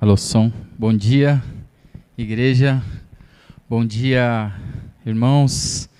Alô, 0.00 0.16
som. 0.16 0.50
Bom 0.78 0.94
dia, 0.94 1.42
igreja. 2.16 2.82
Bom 3.68 3.84
dia, 3.84 4.50
irmãos. 5.04 5.90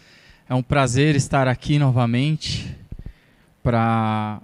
É 0.48 0.54
um 0.54 0.62
prazer 0.62 1.14
estar 1.16 1.46
aqui 1.46 1.78
novamente 1.78 2.74
para 3.62 4.40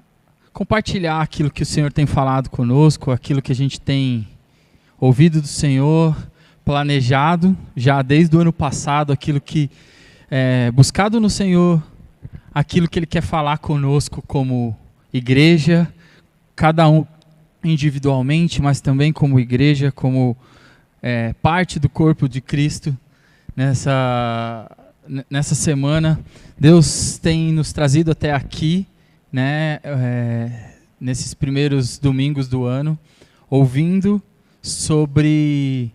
compartilhar 0.53 1.23
aquilo 1.23 1.51
que 1.51 1.63
o 1.63 1.67
Senhor 1.67 1.91
tem 1.91 2.05
falado 2.05 2.51
conosco, 2.51 3.11
aquilo 3.11 3.41
que 3.41 3.51
a 3.51 3.55
gente 3.55 3.81
tem 3.81 4.29
ouvido 5.01 5.41
do 5.41 5.49
Senhor, 5.49 6.15
planejado 6.63 7.57
já 7.75 8.03
desde 8.03 8.37
o 8.37 8.41
ano 8.41 8.53
passado, 8.53 9.11
aquilo 9.11 9.41
que 9.41 9.71
é 10.31 10.71
buscado 10.71 11.19
no 11.19 11.31
Senhor, 11.31 11.83
aquilo 12.53 12.87
que 12.87 12.99
Ele 12.99 13.07
quer 13.07 13.23
falar 13.23 13.57
conosco 13.57 14.21
como 14.21 14.77
igreja, 15.15 15.91
cada 16.55 16.87
um 16.91 17.07
individualmente, 17.71 18.63
mas 18.63 18.81
também 18.81 19.13
como 19.13 19.41
igreja, 19.41 19.91
como 19.93 20.37
é, 21.03 21.33
parte 21.35 21.79
do 21.79 21.89
corpo 21.89 22.29
de 22.29 22.41
Cristo 22.41 22.97
nessa, 23.55 24.71
nessa 25.31 25.55
semana. 25.55 26.21
Deus 26.59 27.19
tem 27.19 27.53
nos 27.53 27.73
trazido 27.73 28.11
até 28.11 28.33
aqui, 28.33 28.87
né, 29.33 29.81
é, 29.85 30.73
nesses 31.01 31.35
primeiros 31.35 31.99
domingos 31.99 32.49
do 32.49 32.65
ano, 32.65 32.99
ouvindo 33.51 34.23
sobre 34.63 35.93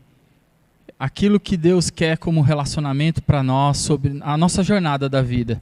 aquilo 0.99 1.40
que 1.40 1.58
Deus 1.58 1.90
quer 1.90 2.18
como 2.18 2.41
relacionamento 2.41 3.24
para 3.24 3.41
nós, 3.41 3.77
sobre 3.77 4.20
a 4.22 4.38
nossa 4.38 4.63
jornada 4.63 5.10
da 5.10 5.22
vida. 5.22 5.62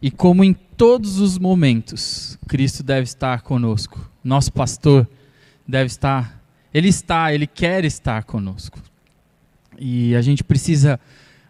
E 0.00 0.10
como 0.10 0.44
em 0.44 0.52
todos 0.52 1.18
os 1.18 1.38
momentos, 1.38 2.38
Cristo 2.46 2.82
deve 2.82 3.04
estar 3.04 3.40
conosco. 3.40 4.10
Nosso 4.22 4.52
pastor 4.52 5.08
deve 5.66 5.86
estar, 5.86 6.40
ele 6.72 6.88
está, 6.88 7.32
ele 7.32 7.46
quer 7.46 7.84
estar 7.84 8.24
conosco. 8.24 8.78
E 9.78 10.14
a 10.14 10.22
gente 10.22 10.44
precisa 10.44 11.00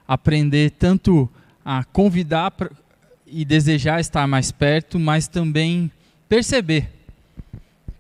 aprender 0.07 0.71
tanto 0.73 1.29
a 1.65 1.85
convidar 1.85 2.51
pra, 2.51 2.71
e 3.27 3.45
desejar 3.45 4.01
estar 4.01 4.27
mais 4.27 4.53
perto, 4.53 4.99
mas 4.99 5.27
também 5.27 5.91
perceber. 6.29 6.91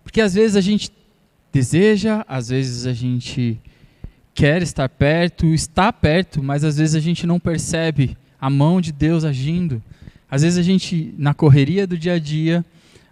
Porque 0.02 0.20
às 0.20 0.34
vezes 0.34 0.56
a 0.56 0.60
gente 0.60 0.92
deseja, 1.52 2.24
às 2.28 2.48
vezes 2.48 2.86
a 2.86 2.92
gente 2.92 3.60
quer 4.34 4.62
estar 4.62 4.88
perto, 4.88 5.46
está 5.46 5.92
perto, 5.92 6.42
mas 6.42 6.64
às 6.64 6.76
vezes 6.76 6.94
a 6.94 7.00
gente 7.00 7.26
não 7.26 7.40
percebe 7.40 8.16
a 8.40 8.50
mão 8.50 8.80
de 8.80 8.92
Deus 8.92 9.24
agindo. 9.24 9.82
Às 10.30 10.42
vezes 10.42 10.58
a 10.58 10.62
gente, 10.62 11.14
na 11.16 11.32
correria 11.32 11.86
do 11.86 11.96
dia 11.96 12.14
a 12.14 12.18
dia, 12.18 12.64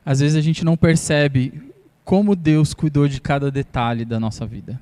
às 0.04 0.20
vezes 0.20 0.36
a 0.36 0.40
gente 0.40 0.64
não 0.64 0.76
percebe 0.76 1.71
como 2.12 2.36
Deus 2.36 2.74
cuidou 2.74 3.08
de 3.08 3.22
cada 3.22 3.50
detalhe 3.50 4.04
da 4.04 4.20
nossa 4.20 4.44
vida. 4.44 4.78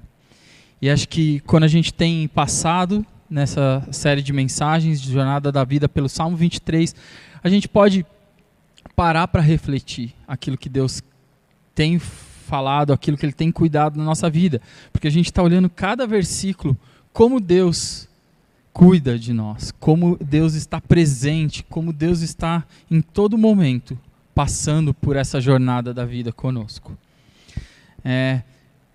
E 0.82 0.90
acho 0.90 1.08
que 1.08 1.38
quando 1.46 1.62
a 1.62 1.68
gente 1.68 1.94
tem 1.94 2.26
passado 2.26 3.06
nessa 3.30 3.86
série 3.92 4.20
de 4.20 4.32
mensagens 4.32 5.00
de 5.00 5.12
Jornada 5.12 5.52
da 5.52 5.62
Vida 5.62 5.88
pelo 5.88 6.08
Salmo 6.08 6.36
23, 6.36 6.92
a 7.40 7.48
gente 7.48 7.68
pode 7.68 8.04
parar 8.96 9.28
para 9.28 9.40
refletir 9.40 10.12
aquilo 10.26 10.58
que 10.58 10.68
Deus 10.68 11.04
tem 11.72 12.00
falado, 12.00 12.92
aquilo 12.92 13.16
que 13.16 13.24
Ele 13.24 13.32
tem 13.32 13.52
cuidado 13.52 13.96
na 13.96 14.02
nossa 14.02 14.28
vida. 14.28 14.60
Porque 14.90 15.06
a 15.06 15.12
gente 15.12 15.26
está 15.26 15.40
olhando 15.40 15.70
cada 15.70 16.08
versículo, 16.08 16.76
como 17.12 17.38
Deus 17.38 18.08
cuida 18.72 19.16
de 19.16 19.32
nós, 19.32 19.72
como 19.78 20.16
Deus 20.16 20.54
está 20.54 20.80
presente, 20.80 21.62
como 21.70 21.92
Deus 21.92 22.22
está 22.22 22.64
em 22.90 23.00
todo 23.00 23.38
momento 23.38 23.96
passando 24.34 24.92
por 24.92 25.14
essa 25.14 25.40
jornada 25.40 25.94
da 25.94 26.04
vida 26.04 26.32
conosco. 26.32 26.98
É, 28.04 28.42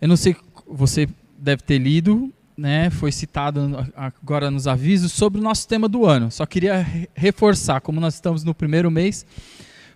eu 0.01 0.07
não 0.07 0.17
sei, 0.17 0.35
você 0.67 1.07
deve 1.37 1.63
ter 1.63 1.77
lido, 1.77 2.33
né, 2.57 2.89
foi 2.89 3.11
citado 3.11 3.85
agora 3.95 4.49
nos 4.49 4.67
avisos 4.67 5.11
sobre 5.11 5.39
o 5.39 5.43
nosso 5.43 5.67
tema 5.67 5.89
do 5.89 6.05
ano. 6.05 6.31
Só 6.31 6.45
queria 6.45 6.85
reforçar, 7.13 7.81
como 7.81 7.99
nós 7.99 8.15
estamos 8.15 8.43
no 8.43 8.53
primeiro 8.53 8.89
mês, 8.89 9.25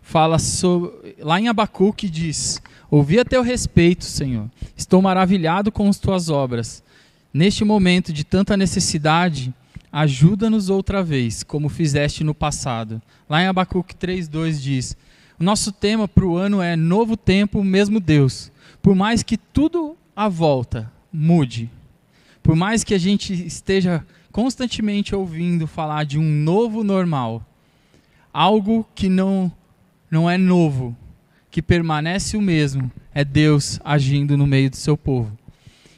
fala 0.01 0.39
sobre, 0.39 1.15
lá 1.19 1.39
em 1.39 1.47
Abacuque 1.47 2.09
diz: 2.09 2.61
Ouvi 2.91 3.19
a 3.19 3.25
teu 3.25 3.41
respeito, 3.41 4.03
Senhor. 4.03 4.49
Estou 4.75 5.01
maravilhado 5.01 5.71
com 5.71 5.87
as 5.87 5.99
tuas 5.99 6.29
obras. 6.29 6.83
Neste 7.31 7.63
momento 7.63 8.11
de 8.11 8.23
tanta 8.23 8.57
necessidade, 8.57 9.53
ajuda-nos 9.91 10.69
outra 10.69 11.03
vez, 11.03 11.43
como 11.43 11.69
fizeste 11.69 12.23
no 12.23 12.33
passado. 12.33 13.01
Lá 13.29 13.41
em 13.41 13.47
Abacuque 13.47 13.95
3:2 13.95 14.59
diz: 14.59 14.97
O 15.39 15.43
nosso 15.43 15.71
tema 15.71 16.07
para 16.07 16.25
o 16.25 16.35
ano 16.35 16.61
é 16.61 16.75
novo 16.75 17.15
tempo, 17.15 17.63
mesmo 17.63 17.99
Deus. 17.99 18.51
Por 18.81 18.95
mais 18.95 19.23
que 19.23 19.37
tudo 19.37 19.97
à 20.15 20.29
volta 20.29 20.91
mude, 21.11 21.69
por 22.41 22.55
mais 22.55 22.83
que 22.83 22.93
a 22.93 22.97
gente 22.97 23.33
esteja 23.33 24.05
constantemente 24.31 25.15
ouvindo 25.15 25.67
falar 25.67 26.05
de 26.05 26.17
um 26.17 26.23
novo 26.23 26.83
normal, 26.83 27.45
algo 28.33 28.87
que 28.95 29.09
não 29.09 29.51
não 30.09 30.27
é 30.27 30.37
novo, 30.37 30.97
que 31.51 31.61
permanece 31.61 32.35
o 32.35 32.41
mesmo, 32.41 32.91
é 33.13 33.23
Deus 33.23 33.79
agindo 33.83 34.35
no 34.35 34.47
meio 34.47 34.71
do 34.71 34.75
seu 34.75 34.97
povo. 34.97 35.37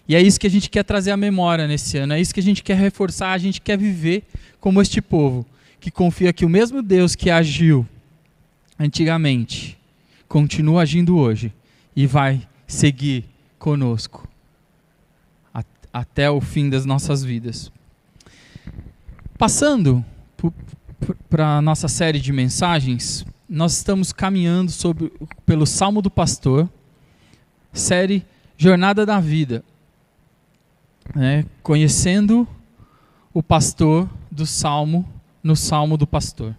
E 0.06 0.16
é 0.16 0.22
isso 0.22 0.38
que 0.38 0.48
a 0.48 0.50
gente 0.50 0.69
quer 0.69 0.84
trazer 0.84 1.12
à 1.12 1.18
memória 1.18 1.66
nesse 1.66 1.98
ano, 1.98 2.12
é 2.12 2.19
isso 2.19 2.34
que 2.34 2.40
a 2.42 2.44
gente 2.44 2.62
quer 2.62 2.75
reforçar, 2.75 3.31
a 3.31 3.38
gente 3.38 3.62
quer 3.62 3.78
viver 3.78 4.24
como 4.59 4.81
este 4.81 5.02
povo, 5.02 5.46
que 5.80 5.90
confia 5.90 6.34
que 6.34 6.44
o 6.44 6.50
mesmo 6.50 6.81
Deus 6.81 7.16
que 7.16 7.30
agiu 7.30 7.88
antigamente 8.78 9.78
continua 10.28 10.81
agindo 10.81 11.18
hoje 11.18 11.53
e 11.96 12.06
vai 12.06 12.42
seguir 12.71 13.25
conosco 13.59 14.27
até 15.93 16.31
o 16.31 16.39
fim 16.39 16.69
das 16.69 16.85
nossas 16.85 17.21
vidas. 17.21 17.69
Passando 19.37 20.03
para 21.29 21.57
a 21.57 21.61
nossa 21.61 21.89
série 21.89 22.19
de 22.19 22.31
mensagens, 22.31 23.25
nós 23.49 23.73
estamos 23.73 24.13
caminhando 24.13 24.71
sobre, 24.71 25.11
pelo 25.45 25.65
Salmo 25.65 26.01
do 26.01 26.09
Pastor, 26.09 26.69
série 27.73 28.25
Jornada 28.57 29.05
da 29.05 29.19
Vida, 29.19 29.65
né? 31.13 31.45
conhecendo 31.61 32.47
o 33.33 33.43
pastor 33.43 34.09
do 34.31 34.45
Salmo 34.45 35.05
no 35.43 35.57
Salmo 35.57 35.97
do 35.97 36.07
Pastor. 36.07 36.55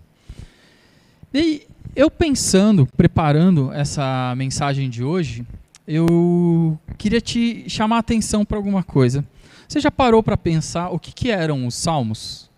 E 1.33 1.67
eu 1.97 2.11
pensando, 2.11 2.87
preparando 2.97 3.73
essa 3.73 4.35
mensagem 4.37 4.91
de 4.91 5.03
hoje, 5.03 5.47
eu 5.87 6.79
queria 6.97 7.21
te 7.21 7.69
chamar 7.69 7.97
a 7.97 8.01
atenção 8.01 8.45
para 8.45 8.57
alguma 8.57 8.83
coisa. 8.83 9.25
Você 9.69 9.81
já 9.81 9.91
parou 9.91 10.23
para 10.23 10.37
pensar 10.37 10.91
o 10.91 10.99
que, 10.99 11.13
que, 11.13 11.31
eram 11.31 11.67
os 11.67 11.75
salmos? 11.75 12.51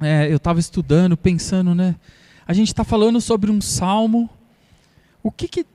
É, 0.00 0.30
eu 0.30 0.36
estava 0.36 0.60
estudando, 0.60 1.16
pensando, 1.16 1.74
né? 1.74 1.96
A 2.46 2.52
gente 2.52 2.68
está 2.68 2.84
falando 2.84 3.20
sobre 3.20 3.50
um 3.50 3.60
salmo. 3.60 4.28
O 5.22 5.30
que, 5.30 5.48
que 5.48 5.66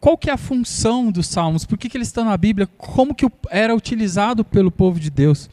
qual 0.00 0.18
que 0.18 0.28
é 0.28 0.32
a 0.34 0.36
função 0.36 1.10
dos 1.10 1.26
salmos? 1.26 1.64
Por 1.64 1.78
que, 1.78 1.88
que 1.88 1.96
eles 1.96 2.08
estão 2.08 2.26
na 2.26 2.36
Bíblia? 2.36 2.66
Como 2.76 3.14
que 3.14 3.26
era 3.48 3.74
utilizado 3.74 4.44
pelo 4.44 4.70
povo 4.70 5.00
de 5.00 5.08
Deus? 5.08 5.48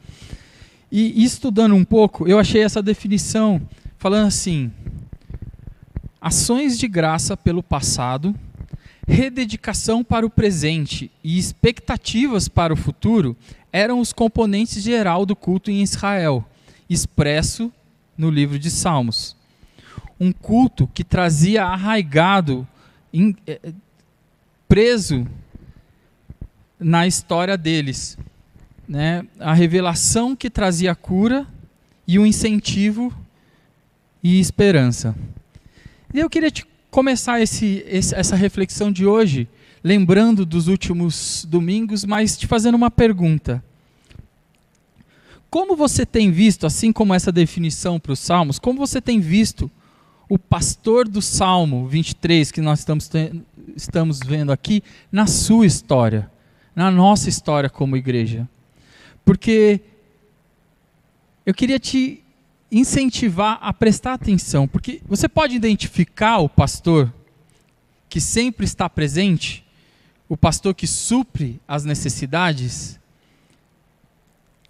E, 0.91 1.21
e 1.21 1.23
estudando 1.23 1.73
um 1.73 1.85
pouco, 1.85 2.27
eu 2.27 2.37
achei 2.37 2.61
essa 2.61 2.83
definição 2.83 3.61
falando 3.97 4.27
assim: 4.27 4.69
ações 6.19 6.77
de 6.77 6.85
graça 6.85 7.37
pelo 7.37 7.63
passado 7.63 8.35
rededicação 9.11 10.03
para 10.03 10.25
o 10.25 10.29
presente 10.29 11.11
e 11.21 11.37
expectativas 11.37 12.47
para 12.47 12.73
o 12.73 12.77
futuro 12.77 13.35
eram 13.71 13.99
os 13.99 14.13
componentes 14.13 14.81
geral 14.81 15.25
do 15.25 15.35
culto 15.35 15.69
em 15.69 15.81
Israel, 15.81 16.45
expresso 16.89 17.71
no 18.17 18.29
livro 18.29 18.57
de 18.57 18.71
Salmos. 18.71 19.35
Um 20.19 20.31
culto 20.31 20.87
que 20.93 21.03
trazia 21.03 21.65
arraigado, 21.65 22.65
in, 23.13 23.35
eh, 23.45 23.59
eh, 23.61 23.73
preso 24.67 25.27
na 26.79 27.05
história 27.05 27.57
deles, 27.57 28.17
né? 28.87 29.25
a 29.39 29.53
revelação 29.53 30.35
que 30.35 30.49
trazia 30.49 30.95
cura 30.95 31.45
e 32.07 32.17
o 32.17 32.25
incentivo 32.25 33.13
e 34.23 34.39
esperança. 34.39 35.13
E 36.13 36.19
eu 36.19 36.29
queria 36.29 36.51
te 36.51 36.65
começar 36.91 37.41
esse, 37.41 37.83
esse, 37.87 38.13
essa 38.13 38.35
reflexão 38.35 38.91
de 38.91 39.05
hoje 39.05 39.47
lembrando 39.81 40.45
dos 40.45 40.67
últimos 40.67 41.45
domingos, 41.49 42.03
mas 42.05 42.37
te 42.37 42.45
fazendo 42.45 42.75
uma 42.75 42.91
pergunta. 42.91 43.63
Como 45.49 45.75
você 45.75 46.05
tem 46.05 46.29
visto, 46.31 46.67
assim 46.67 46.91
como 46.93 47.13
essa 47.13 47.31
definição 47.31 47.99
para 47.99 48.11
os 48.11 48.19
Salmos, 48.19 48.59
como 48.59 48.77
você 48.77 49.01
tem 49.01 49.19
visto 49.19 49.71
o 50.29 50.37
pastor 50.37 51.07
do 51.07 51.21
Salmo 51.21 51.87
23, 51.87 52.51
que 52.51 52.61
nós 52.61 52.79
estamos, 52.79 53.09
estamos 53.75 54.19
vendo 54.19 54.51
aqui, 54.51 54.83
na 55.11 55.25
sua 55.27 55.65
história, 55.65 56.29
na 56.75 56.91
nossa 56.91 57.27
história 57.27 57.69
como 57.69 57.97
igreja? 57.97 58.47
Porque 59.25 59.81
eu 61.45 61.53
queria 61.53 61.79
te 61.79 62.20
incentivar 62.71 63.59
a 63.61 63.73
prestar 63.73 64.13
atenção, 64.13 64.67
porque 64.67 65.01
você 65.05 65.27
pode 65.27 65.55
identificar 65.55 66.37
o 66.37 66.47
pastor 66.47 67.13
que 68.07 68.21
sempre 68.21 68.65
está 68.65 68.89
presente, 68.89 69.65
o 70.29 70.37
pastor 70.37 70.73
que 70.73 70.87
supre 70.87 71.59
as 71.67 71.83
necessidades, 71.83 72.99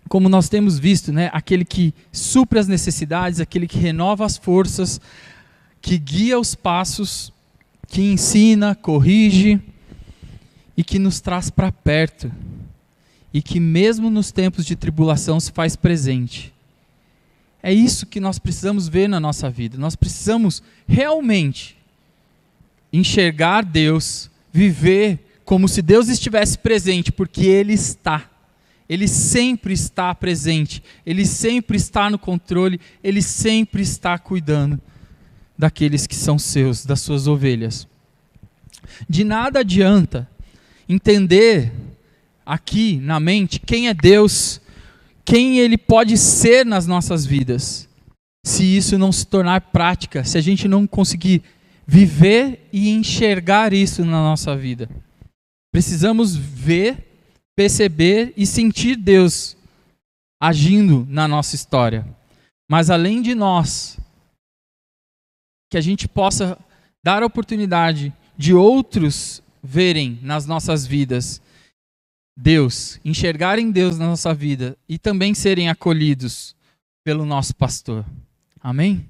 como 0.09 0.27
nós 0.27 0.49
temos 0.49 0.79
visto, 0.79 1.13
né, 1.13 1.29
aquele 1.31 1.63
que 1.63 1.93
supre 2.11 2.59
as 2.59 2.67
necessidades, 2.67 3.39
aquele 3.39 3.67
que 3.67 3.77
renova 3.77 4.25
as 4.25 4.35
forças, 4.35 4.99
que 5.79 5.97
guia 5.97 6.39
os 6.39 6.55
passos, 6.55 7.31
que 7.87 8.01
ensina, 8.01 8.73
corrige 8.73 9.61
e 10.75 10.83
que 10.83 10.97
nos 10.97 11.21
traz 11.21 11.49
para 11.49 11.71
perto, 11.71 12.31
e 13.33 13.41
que 13.41 13.59
mesmo 13.59 14.09
nos 14.09 14.31
tempos 14.31 14.65
de 14.65 14.75
tribulação 14.75 15.39
se 15.39 15.51
faz 15.51 15.75
presente. 15.75 16.53
É 17.63 17.73
isso 17.73 18.05
que 18.05 18.19
nós 18.19 18.39
precisamos 18.39 18.87
ver 18.87 19.07
na 19.07 19.19
nossa 19.19 19.49
vida. 19.49 19.77
Nós 19.77 19.95
precisamos 19.95 20.63
realmente 20.87 21.77
enxergar 22.91 23.63
Deus, 23.63 24.29
viver 24.51 25.19
como 25.45 25.67
se 25.67 25.81
Deus 25.81 26.07
estivesse 26.07 26.57
presente, 26.57 27.11
porque 27.11 27.45
Ele 27.45 27.73
está. 27.73 28.29
Ele 28.89 29.07
sempre 29.07 29.73
está 29.73 30.13
presente, 30.13 30.83
Ele 31.05 31.25
sempre 31.25 31.77
está 31.77 32.09
no 32.09 32.19
controle, 32.19 32.79
Ele 33.03 33.21
sempre 33.21 33.81
está 33.81 34.17
cuidando 34.17 34.79
daqueles 35.57 36.07
que 36.07 36.15
são 36.15 36.39
seus, 36.39 36.85
das 36.85 36.99
suas 36.99 37.27
ovelhas. 37.27 37.87
De 39.07 39.23
nada 39.23 39.59
adianta 39.59 40.27
entender 40.89 41.71
aqui 42.45 42.97
na 42.97 43.19
mente 43.19 43.59
quem 43.59 43.87
é 43.87 43.93
Deus, 43.93 44.59
quem 45.25 45.59
Ele 45.59 45.77
pode 45.77 46.17
ser 46.17 46.65
nas 46.65 46.87
nossas 46.87 47.25
vidas, 47.25 47.87
se 48.45 48.63
isso 48.63 48.97
não 48.97 49.11
se 49.11 49.25
tornar 49.25 49.61
prática, 49.61 50.23
se 50.23 50.37
a 50.37 50.41
gente 50.41 50.67
não 50.67 50.87
conseguir 50.87 51.43
viver 51.85 52.67
e 52.71 52.89
enxergar 52.89 53.73
isso 53.73 54.03
na 54.03 54.21
nossa 54.23 54.55
vida. 54.55 54.89
Precisamos 55.71 56.35
ver, 56.35 57.07
perceber 57.55 58.33
e 58.35 58.45
sentir 58.45 58.95
Deus 58.95 59.55
agindo 60.41 61.05
na 61.09 61.27
nossa 61.27 61.55
história. 61.55 62.05
Mas 62.69 62.89
além 62.89 63.21
de 63.21 63.35
nós, 63.35 63.99
que 65.69 65.77
a 65.77 65.81
gente 65.81 66.07
possa 66.07 66.57
dar 67.03 67.23
a 67.23 67.25
oportunidade 67.25 68.13
de 68.37 68.53
outros 68.53 69.41
verem 69.63 70.19
nas 70.21 70.45
nossas 70.45 70.85
vidas 70.85 71.41
Deus, 72.35 72.99
enxergarem 73.03 73.71
Deus 73.71 73.97
na 73.97 74.07
nossa 74.07 74.33
vida 74.33 74.77
e 74.87 74.97
também 74.97 75.33
serem 75.33 75.69
acolhidos 75.69 76.55
pelo 77.03 77.25
nosso 77.25 77.55
pastor. 77.55 78.05
Amém? 78.59 79.07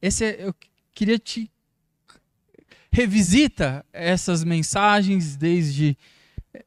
Esse 0.00 0.24
é, 0.24 0.46
eu 0.46 0.54
queria 0.92 1.18
te 1.18 1.50
revisita 2.92 3.84
essas 3.92 4.42
mensagens 4.42 5.36
desde 5.36 5.96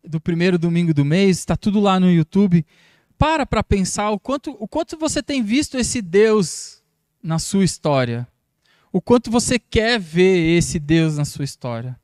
do 0.03 0.21
primeiro 0.21 0.57
domingo 0.57 0.94
do 0.94 1.03
mês, 1.03 1.39
está 1.39 1.57
tudo 1.57 1.79
lá 1.79 2.00
no 2.00 2.12
YouTube. 2.12 2.65
Para 3.18 3.45
para 3.45 3.63
pensar 3.63 4.12
o 4.12 4.19
quanto, 4.19 4.51
o 4.59 4.68
quanto 4.68 4.97
você 4.97 5.21
tem 5.21 5.44
visto 5.44 5.77
esse 5.77 6.01
Deus 6.01 6.81
na 7.21 7.39
sua 7.39 7.63
história. 7.63 8.27
O 8.91 9.01
quanto 9.01 9.31
você 9.31 9.57
quer 9.57 10.00
ver 10.00 10.57
esse 10.57 10.79
Deus 10.79 11.18
na 11.18 11.25
sua 11.25 11.45
história. 11.45 12.00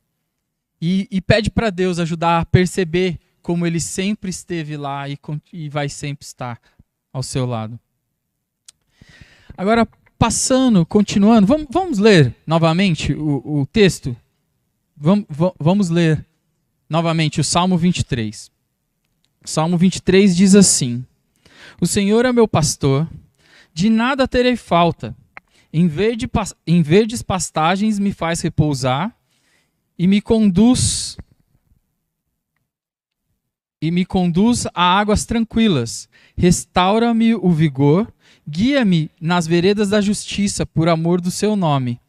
E, 0.81 1.07
e 1.11 1.19
pede 1.19 1.49
para 1.49 1.69
Deus 1.69 1.99
ajudar 1.99 2.39
a 2.39 2.45
perceber 2.45 3.19
como 3.41 3.65
ele 3.65 3.79
sempre 3.79 4.29
esteve 4.29 4.77
lá 4.77 5.09
e, 5.09 5.17
e 5.51 5.69
vai 5.69 5.89
sempre 5.89 6.25
estar 6.25 6.59
ao 7.11 7.23
seu 7.23 7.45
lado. 7.45 7.79
Agora, 9.57 9.87
passando, 10.17 10.85
continuando, 10.85 11.47
vamos, 11.47 11.67
vamos 11.69 11.97
ler 11.97 12.35
novamente 12.45 13.13
o, 13.13 13.61
o 13.61 13.65
texto? 13.65 14.15
Vamos, 14.95 15.25
vamos 15.59 15.89
ler 15.89 16.25
novamente 16.89 17.41
o 17.41 17.43
Salmo 17.43 17.77
23. 17.77 18.51
O 19.43 19.49
Salmo 19.49 19.77
23 19.77 20.35
diz 20.35 20.55
assim: 20.55 21.05
O 21.79 21.87
Senhor 21.87 22.25
é 22.25 22.31
meu 22.31 22.47
pastor, 22.47 23.07
de 23.73 23.89
nada 23.89 24.27
terei 24.27 24.55
falta. 24.55 25.15
Em, 25.71 25.89
em 26.67 26.81
verdes 26.81 27.21
pastagens 27.21 27.99
me 27.99 28.11
faz 28.11 28.41
repousar 28.41 29.15
e 29.99 30.07
me 30.07 30.21
conduz 30.21 31.17
e 33.81 33.91
me 33.91 34.05
conduz 34.05 34.65
a 34.73 34.99
águas 34.99 35.25
tranquilas. 35.25 36.07
Restaura-me 36.37 37.35
o 37.35 37.49
vigor, 37.51 38.11
guia-me 38.47 39.11
nas 39.19 39.45
veredas 39.45 39.89
da 39.89 39.99
justiça 39.99 40.65
por 40.65 40.87
amor 40.87 41.19
do 41.19 41.29
seu 41.29 41.55
nome. 41.55 41.99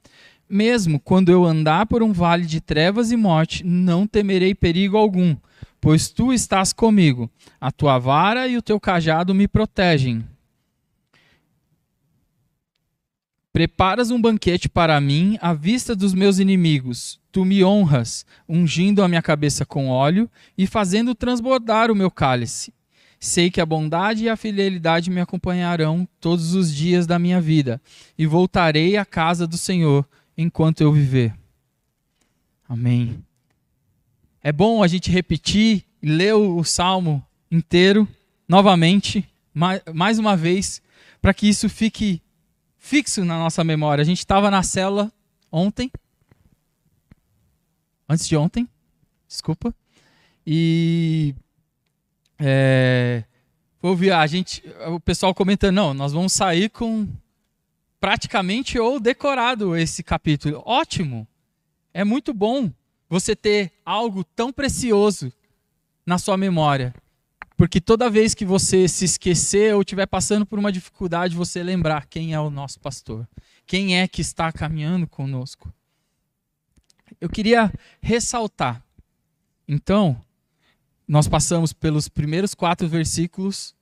Mesmo 0.49 1.01
quando 1.01 1.31
eu 1.31 1.45
andar 1.45 1.87
por 1.87 2.03
um 2.03 2.13
vale 2.13 2.47
de 2.47 2.61
trevas 2.61 3.11
e 3.11 3.17
morte, 3.17 3.65
não 3.65 4.07
temerei 4.07 4.55
perigo 4.55 4.97
algum, 4.97 5.37
pois 5.81 6.09
tu 6.09 6.33
estás 6.33 6.73
comigo. 6.73 7.29
A 7.61 7.73
tua 7.73 7.99
vara 7.99 8.47
e 8.47 8.57
o 8.57 8.63
teu 8.63 8.79
cajado 8.81 9.35
me 9.35 9.47
protegem. 9.49 10.25
Preparas 13.53 14.13
um 14.13 14.21
banquete 14.21 14.69
para 14.69 15.01
mim 15.01 15.37
à 15.41 15.53
vista 15.53 15.97
dos 15.97 16.15
meus 16.15 16.39
inimigos. 16.39 17.19
Tu 17.33 17.45
me 17.45 17.65
honras, 17.65 18.25
ungindo 18.49 19.03
a 19.03 19.09
minha 19.09 19.23
cabeça 19.23 19.67
com 19.67 19.89
óleo 19.89 20.31
e 20.57 20.67
fazendo 20.67 21.15
transbordar 21.15 21.91
o 21.91 21.95
meu 21.95 22.11
cálice. 22.11 22.73
Sei 23.19 23.51
que 23.51 23.61
a 23.61 23.67
bondade 23.67 24.25
e 24.25 24.29
a 24.29 24.37
fidelidade 24.37 25.11
me 25.11 25.21
acompanharão 25.21 26.09
todos 26.21 26.55
os 26.55 26.73
dias 26.73 27.07
da 27.07 27.19
minha 27.19 27.41
vida, 27.41 27.81
e 28.17 28.25
voltarei 28.25 28.97
à 28.97 29.05
casa 29.05 29.47
do 29.47 29.59
Senhor 29.59 30.09
enquanto 30.39 30.81
eu 30.81 30.93
viver. 30.93 31.35
Amém. 32.69 33.23
É 34.43 34.51
bom 34.51 34.83
a 34.83 34.87
gente 34.87 35.11
repetir 35.11 35.85
e 36.03 36.09
ler 36.09 36.35
o 36.35 36.65
salmo 36.65 37.23
inteiro 37.51 38.09
novamente, 38.49 39.29
mais 39.93 40.19
uma 40.19 40.35
vez, 40.35 40.81
para 41.21 41.35
que 41.35 41.47
isso 41.47 41.69
fique 41.69 42.23
fixo 42.81 43.25
na 43.25 43.39
nossa 43.39 43.63
memória. 43.63 44.03
A 44.03 44.05
gente 44.05 44.19
estava 44.19 44.51
na 44.51 44.65
célula 44.65 45.13
ontem, 45.53 45.93
antes 48.09 48.27
de 48.27 48.37
ontem, 48.37 48.69
desculpa, 49.29 49.73
e 50.45 51.35
é, 52.39 53.23
ouvir 53.81 54.11
a 54.11 54.27
gente, 54.27 54.65
o 54.89 54.99
pessoal 54.99 55.33
comentando, 55.33 55.77
não, 55.77 55.95
nós 55.95 56.13
vamos 56.13 56.33
sair 56.33 56.71
com 56.71 57.07
praticamente 58.01 58.79
ou 58.79 58.99
decorado 58.99 59.77
esse 59.77 60.03
capítulo. 60.03 60.63
Ótimo, 60.65 61.29
é 61.93 62.03
muito 62.03 62.33
bom 62.33 62.73
você 63.09 63.37
ter 63.37 63.73
algo 63.85 64.25
tão 64.25 64.51
precioso 64.51 65.31
na 66.07 66.17
sua 66.19 66.37
memória. 66.37 66.95
Porque 67.61 67.79
toda 67.79 68.09
vez 68.09 68.35
que 68.35 68.47
você 68.47 68.89
se 68.89 69.05
esquecer 69.05 69.75
ou 69.75 69.83
estiver 69.83 70.07
passando 70.07 70.47
por 70.47 70.59
uma 70.59 70.73
dificuldade, 70.73 71.37
você 71.37 71.63
lembrar 71.63 72.07
quem 72.07 72.33
é 72.33 72.41
o 72.41 72.49
nosso 72.49 72.81
pastor, 72.81 73.29
quem 73.67 74.01
é 74.01 74.09
que 74.09 74.23
está 74.23 74.51
caminhando 74.51 75.07
conosco. 75.07 75.71
Eu 77.21 77.29
queria 77.29 77.71
ressaltar. 78.01 78.83
Então, 79.69 80.25
nós 81.07 81.29
passamos 81.29 81.71
pelos 81.71 82.09
primeiros 82.09 82.55
quatro 82.55 82.89
versículos 82.89 83.75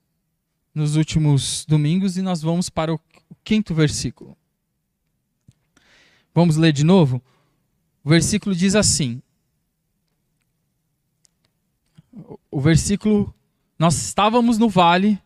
nos 0.75 0.97
últimos 0.97 1.65
domingos 1.65 2.17
e 2.17 2.21
nós 2.21 2.43
vamos 2.43 2.69
para 2.69 2.93
o 2.93 3.01
quinto 3.45 3.73
versículo. 3.73 4.37
Vamos 6.35 6.57
ler 6.57 6.73
de 6.73 6.83
novo? 6.83 7.23
O 8.03 8.09
versículo 8.09 8.57
diz 8.57 8.75
assim: 8.75 9.23
o 12.51 12.61
versículo 12.61 13.33
nós 13.79 13.97
estávamos 13.97 14.59
no 14.59 14.69
vale 14.69 15.21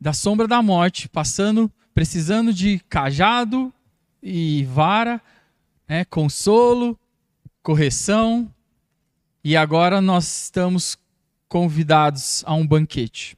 da 0.00 0.12
sombra 0.12 0.48
da 0.48 0.60
morte, 0.60 1.08
passando, 1.08 1.70
precisando 1.94 2.52
de 2.52 2.80
cajado 2.88 3.72
e 4.20 4.64
vara, 4.64 5.22
né, 5.88 6.04
consolo, 6.04 6.98
correção, 7.62 8.52
e 9.44 9.56
agora 9.56 10.00
nós 10.00 10.44
estamos 10.44 10.98
convidados 11.48 12.42
a 12.46 12.54
um 12.54 12.66
banquete. 12.66 13.36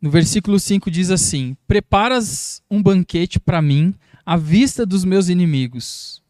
No 0.00 0.10
versículo 0.10 0.58
5 0.58 0.90
diz 0.90 1.10
assim: 1.10 1.56
Preparas 1.66 2.62
um 2.70 2.82
banquete 2.82 3.38
para 3.38 3.60
mim 3.60 3.94
à 4.24 4.36
vista 4.36 4.86
dos 4.86 5.04
meus 5.04 5.28
inimigos. 5.28 6.22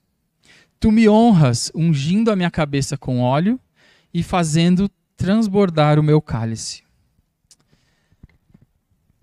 Tu 0.80 0.90
me 0.90 1.08
honras, 1.08 1.70
ungindo 1.74 2.30
a 2.30 2.36
minha 2.36 2.50
cabeça 2.50 2.98
com 2.98 3.20
óleo 3.20 3.60
e 4.12 4.22
fazendo 4.22 4.90
transbordar 5.22 6.00
o 6.00 6.02
meu 6.02 6.20
cálice. 6.20 6.82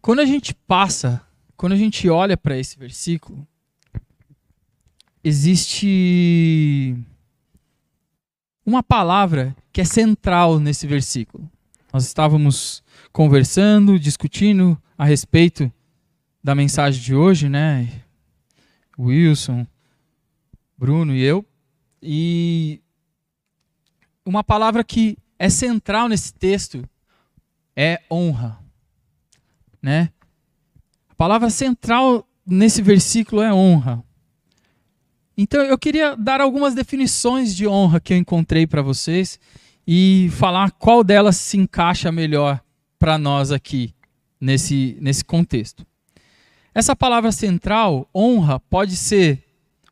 Quando 0.02 0.22
a 0.22 0.26
gente 0.26 0.56
passa, 0.56 1.22
quando 1.58 1.74
a 1.74 1.76
gente 1.76 2.08
olha 2.08 2.38
para 2.38 2.58
esse 2.58 2.80
versículo, 2.80 3.46
existe 5.22 6.96
uma 8.66 8.82
palavra 8.82 9.54
que 9.74 9.82
é 9.82 9.84
central 9.84 10.58
nesse 10.58 10.88
versículo. 10.88 11.52
Nós 11.92 12.06
estávamos 12.06 12.82
conversando, 13.12 14.00
discutindo 14.00 14.82
a 14.98 15.04
respeito 15.04 15.70
da 16.42 16.56
mensagem 16.56 17.02
de 17.02 17.14
hoje, 17.14 17.50
né? 17.50 18.04
Wilson, 18.98 19.68
Bruno 20.78 21.14
e 21.14 21.22
eu. 21.22 21.46
E 22.02 22.82
uma 24.26 24.46
palavra 24.46 24.82
que 24.82 25.18
é 25.40 25.50
central 25.50 26.10
nesse 26.10 26.34
texto 26.34 26.88
é 27.76 28.02
honra, 28.12 28.60
né? 29.82 30.12
A 31.10 31.16
palavra 31.16 31.50
central 31.50 32.28
nesse 32.46 32.82
versículo 32.82 33.42
é 33.42 33.54
honra. 33.54 34.04
Então 35.38 35.62
eu 35.62 35.78
queria 35.78 36.18
dar 36.18 36.42
algumas 36.42 36.76
definições 36.76 37.56
de 37.56 37.66
honra 37.66 38.02
que 38.02 38.14
eu 38.14 38.18
encontrei 38.18 38.68
para 38.68 38.82
vocês 38.82 39.40
e 39.88 40.30
falar 40.34 40.72
qual 40.72 41.02
delas 41.06 41.38
se 41.38 41.58
encaixa 41.58 42.12
melhor 42.12 42.62
para 43.00 43.18
nós 43.18 43.50
aqui 43.50 43.96
nesse, 44.42 44.98
nesse 45.00 45.24
contexto. 45.24 45.88
Essa 46.76 46.94
palavra 46.96 47.32
central, 47.32 48.10
honra, 48.14 48.60
pode 48.60 48.98
ser 48.98 49.42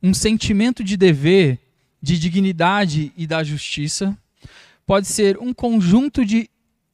um 0.04 0.14
sentimento 0.14 0.84
de 0.84 0.98
dever, 0.98 1.58
de 2.02 2.20
dignidade 2.20 3.14
e 3.16 3.26
da 3.26 3.44
justiça, 3.44 4.16
pode 4.88 5.06
ser 5.06 5.38
um 5.38 5.54
conjunto 5.54 6.26
de 6.26 6.50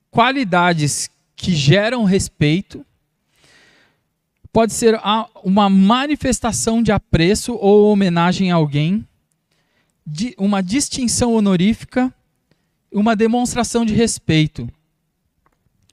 qualidades 0.10 1.10
que 1.36 1.56
geram 1.56 2.04
respeito, 2.04 2.84
pode 4.52 4.74
ser 4.74 5.00
uma 5.44 5.70
manifestação 5.70 6.82
de 6.82 6.92
apreço 6.92 7.54
ou 7.54 7.92
homenagem 7.92 8.52
a 8.52 8.56
alguém, 8.56 9.08
uma 10.38 10.62
distinção 10.62 11.34
honorífica, 11.34 12.14
uma 12.92 13.16
demonstração 13.16 13.86
de 13.86 13.94
respeito. 13.94 14.68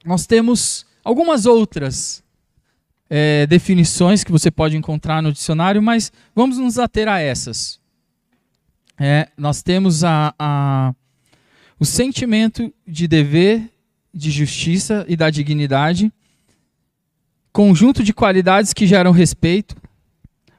Nós 0.03 0.25
temos 0.25 0.85
algumas 1.03 1.45
outras 1.45 2.23
é, 3.09 3.45
definições 3.45 4.23
que 4.23 4.31
você 4.31 4.49
pode 4.49 4.75
encontrar 4.75 5.21
no 5.21 5.31
dicionário, 5.31 5.81
mas 5.81 6.11
vamos 6.33 6.57
nos 6.57 6.79
ater 6.79 7.07
a 7.07 7.19
essas. 7.19 7.79
É, 8.99 9.29
nós 9.37 9.61
temos 9.61 10.03
a, 10.03 10.33
a, 10.37 10.93
o 11.81 11.85
sentimento 11.85 12.71
de 12.87 13.07
dever, 13.07 13.67
de 14.13 14.29
justiça 14.29 15.03
e 15.09 15.15
da 15.15 15.31
dignidade, 15.31 16.13
conjunto 17.51 18.03
de 18.03 18.13
qualidades 18.13 18.71
que 18.71 18.85
geram 18.85 19.09
respeito, 19.09 19.75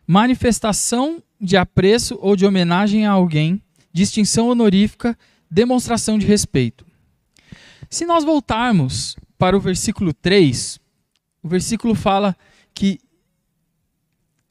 manifestação 0.05 1.23
de 1.41 1.57
apreço 1.57 2.19
ou 2.21 2.35
de 2.35 2.45
homenagem 2.45 3.07
a 3.07 3.12
alguém, 3.12 3.62
distinção 3.93 4.49
honorífica, 4.49 5.17
demonstração 5.49 6.19
de 6.19 6.26
respeito. 6.26 6.85
Se 7.88 8.05
nós 8.05 8.25
voltarmos 8.25 9.14
para 9.38 9.57
o 9.57 9.61
versículo 9.61 10.12
3, 10.12 10.81
o 11.41 11.49
versículo 11.49 11.95
fala 11.95 12.37
que, 12.75 12.99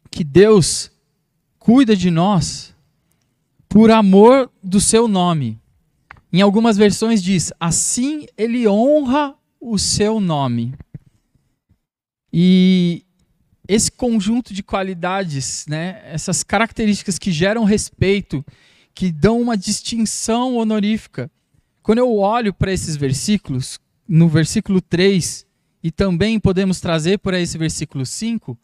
que 0.10 0.24
Deus 0.24 0.90
cuida 1.60 1.98
de 1.98 2.10
nós 2.10 2.74
por 3.68 3.92
amor 3.92 4.50
do 4.63 4.80
seu 4.80 5.06
nome. 5.06 5.61
Em 6.31 6.41
algumas 6.41 6.77
versões 6.77 7.21
diz: 7.21 7.51
assim 7.59 8.25
ele 8.38 8.67
honra 8.67 9.35
o 9.59 9.77
seu 9.77 10.19
nome. 10.19 10.73
E 12.31 13.03
esse 13.67 13.91
conjunto 13.91 14.53
de 14.53 14.63
qualidades, 14.63 15.65
né, 15.67 16.01
essas 16.05 16.43
características 16.43 17.19
que 17.19 17.31
geram 17.31 17.63
respeito, 17.63 18.45
que 18.93 19.11
dão 19.11 19.39
uma 19.41 19.57
distinção 19.57 20.55
honorífica. 20.55 21.29
Quando 21.83 22.00
eu 22.00 22.17
olho 22.17 22.53
para 22.53 22.71
esses 22.71 22.95
versículos, 22.95 23.79
no 24.07 24.27
versículo 24.27 24.81
3, 24.81 25.45
e 25.83 25.91
também 25.91 26.39
podemos 26.39 26.79
trazer 26.79 27.19
para 27.19 27.39
esse 27.39 27.57
versículo 27.57 28.05
5, 28.05 28.57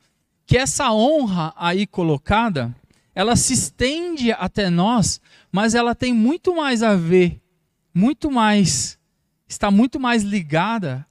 que 0.45 0.57
essa 0.57 0.91
honra 0.91 1.53
aí 1.57 1.87
colocada, 1.87 2.75
ela 3.13 3.35
se 3.35 3.53
estende 3.53 4.31
até 4.31 4.69
nós, 4.69 5.19
mas 5.51 5.73
ela 5.73 5.95
tem 5.95 6.13
muito 6.13 6.55
mais 6.55 6.83
a 6.83 6.95
ver, 6.95 7.41
muito 7.97 8.29
mais, 8.29 8.99
está 9.47 9.71
muito 9.71 9.99
mais 9.99 10.21
ligada 10.21 11.03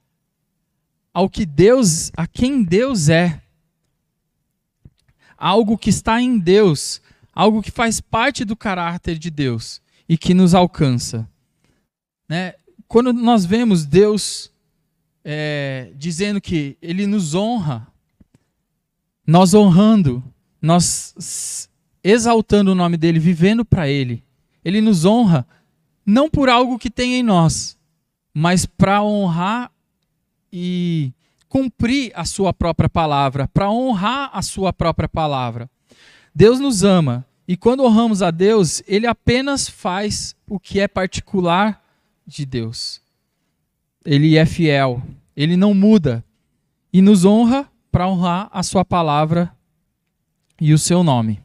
ao 1.13 1.29
que 1.29 1.45
Deus, 1.45 2.13
a 2.15 2.25
quem 2.25 2.63
Deus 2.63 3.09
é. 3.09 3.41
Algo 5.37 5.77
que 5.77 5.89
está 5.89 6.21
em 6.21 6.39
Deus, 6.39 7.01
algo 7.33 7.61
que 7.61 7.71
faz 7.71 7.99
parte 7.99 8.45
do 8.45 8.55
caráter 8.55 9.19
de 9.19 9.29
Deus 9.29 9.81
e 10.07 10.17
que 10.17 10.33
nos 10.33 10.55
alcança. 10.55 11.29
Né? 12.27 12.53
Quando 12.87 13.11
nós 13.11 13.45
vemos 13.45 13.85
Deus 13.85 14.49
é, 15.25 15.91
dizendo 15.93 16.39
que 16.39 16.77
Ele 16.81 17.05
nos 17.05 17.35
honra, 17.35 17.85
nós 19.25 19.53
honrando, 19.53 20.23
nós 20.61 21.69
exaltando 22.01 22.71
o 22.71 22.75
nome 22.75 22.95
dele, 22.95 23.19
vivendo 23.19 23.65
para 23.65 23.89
Ele, 23.89 24.23
Ele 24.63 24.79
nos 24.79 25.03
honra 25.03 25.45
não 26.07 26.29
por 26.29 26.47
algo 26.47 26.79
que 26.79 26.89
tem 26.89 27.15
em 27.15 27.23
nós, 27.23 27.77
mas 28.33 28.65
para 28.65 29.03
honrar 29.03 29.69
e 30.51 31.11
cumprir 31.49 32.13
a 32.15 32.23
sua 32.23 32.53
própria 32.53 32.87
palavra, 32.87 33.45
para 33.49 33.69
honrar 33.69 34.29
a 34.31 34.41
sua 34.41 34.71
própria 34.71 35.09
palavra. 35.09 35.69
Deus 36.33 36.61
nos 36.61 36.85
ama 36.85 37.25
e 37.45 37.57
quando 37.57 37.83
honramos 37.83 38.21
a 38.21 38.31
Deus, 38.31 38.81
ele 38.87 39.05
apenas 39.05 39.67
faz 39.67 40.33
o 40.47 40.57
que 40.57 40.79
é 40.79 40.87
particular 40.87 41.83
de 42.25 42.45
Deus. 42.45 43.01
Ele 44.05 44.37
é 44.37 44.45
fiel, 44.45 45.03
ele 45.35 45.57
não 45.57 45.73
muda 45.73 46.23
e 46.93 47.01
nos 47.01 47.25
honra 47.25 47.69
para 47.91 48.07
honrar 48.07 48.49
a 48.53 48.63
sua 48.63 48.85
palavra 48.85 49.53
e 50.59 50.73
o 50.73 50.77
seu 50.77 51.03
nome. 51.03 51.41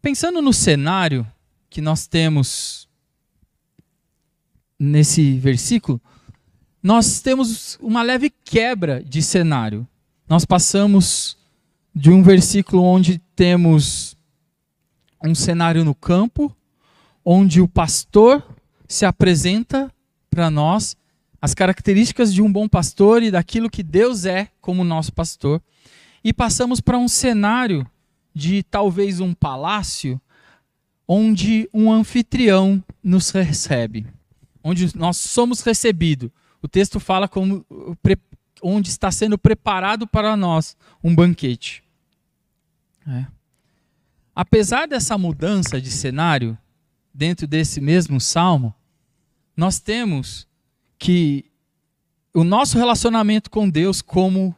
Pensando 0.00 0.40
no 0.40 0.52
cenário 0.52 1.26
que 1.72 1.80
nós 1.80 2.06
temos 2.06 2.86
nesse 4.78 5.38
versículo, 5.38 5.98
nós 6.82 7.22
temos 7.22 7.78
uma 7.80 8.02
leve 8.02 8.28
quebra 8.28 9.02
de 9.02 9.22
cenário. 9.22 9.88
Nós 10.28 10.44
passamos 10.44 11.38
de 11.94 12.10
um 12.10 12.22
versículo 12.22 12.82
onde 12.82 13.18
temos 13.34 14.14
um 15.24 15.34
cenário 15.34 15.82
no 15.82 15.94
campo, 15.94 16.54
onde 17.24 17.60
o 17.60 17.68
pastor 17.68 18.44
se 18.86 19.06
apresenta 19.06 19.90
para 20.28 20.50
nós 20.50 20.94
as 21.40 21.54
características 21.54 22.34
de 22.34 22.42
um 22.42 22.52
bom 22.52 22.68
pastor 22.68 23.22
e 23.22 23.30
daquilo 23.30 23.70
que 23.70 23.82
Deus 23.82 24.26
é 24.26 24.48
como 24.60 24.84
nosso 24.84 25.12
pastor, 25.12 25.62
e 26.22 26.34
passamos 26.34 26.80
para 26.80 26.98
um 26.98 27.08
cenário 27.08 27.86
de 28.34 28.62
talvez 28.62 29.20
um 29.20 29.32
palácio 29.32 30.20
onde 31.12 31.68
um 31.72 31.92
anfitrião 31.92 32.82
nos 33.02 33.30
recebe, 33.30 34.06
onde 34.62 34.96
nós 34.96 35.16
somos 35.16 35.60
recebidos 35.60 36.30
o 36.62 36.68
texto 36.68 37.00
fala 37.00 37.26
como 37.26 37.66
onde 38.62 38.88
está 38.88 39.10
sendo 39.10 39.36
preparado 39.36 40.06
para 40.06 40.36
nós 40.36 40.76
um 41.02 41.12
banquete. 41.12 41.82
É. 43.06 43.26
Apesar 44.34 44.86
dessa 44.86 45.18
mudança 45.18 45.80
de 45.80 45.90
cenário, 45.90 46.56
dentro 47.12 47.48
desse 47.48 47.80
mesmo 47.80 48.20
salmo, 48.20 48.72
nós 49.56 49.80
temos 49.80 50.46
que 50.98 51.44
o 52.32 52.44
nosso 52.44 52.78
relacionamento 52.78 53.50
com 53.50 53.68
Deus 53.68 54.00
como 54.00 54.54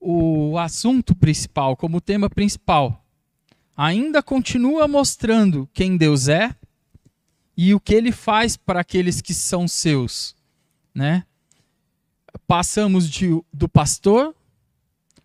o 0.00 0.56
assunto 0.56 1.16
principal, 1.16 1.76
como 1.76 1.96
o 1.96 2.00
tema 2.00 2.30
principal, 2.30 3.03
ainda 3.76 4.22
continua 4.22 4.86
mostrando 4.86 5.68
quem 5.72 5.96
Deus 5.96 6.28
é 6.28 6.54
e 7.56 7.74
o 7.74 7.80
que 7.80 7.94
ele 7.94 8.12
faz 8.12 8.56
para 8.56 8.80
aqueles 8.80 9.20
que 9.20 9.34
são 9.34 9.68
seus 9.68 10.34
né? 10.94 11.24
Passamos 12.46 13.10
de, 13.10 13.28
do 13.52 13.68
pastor 13.68 14.34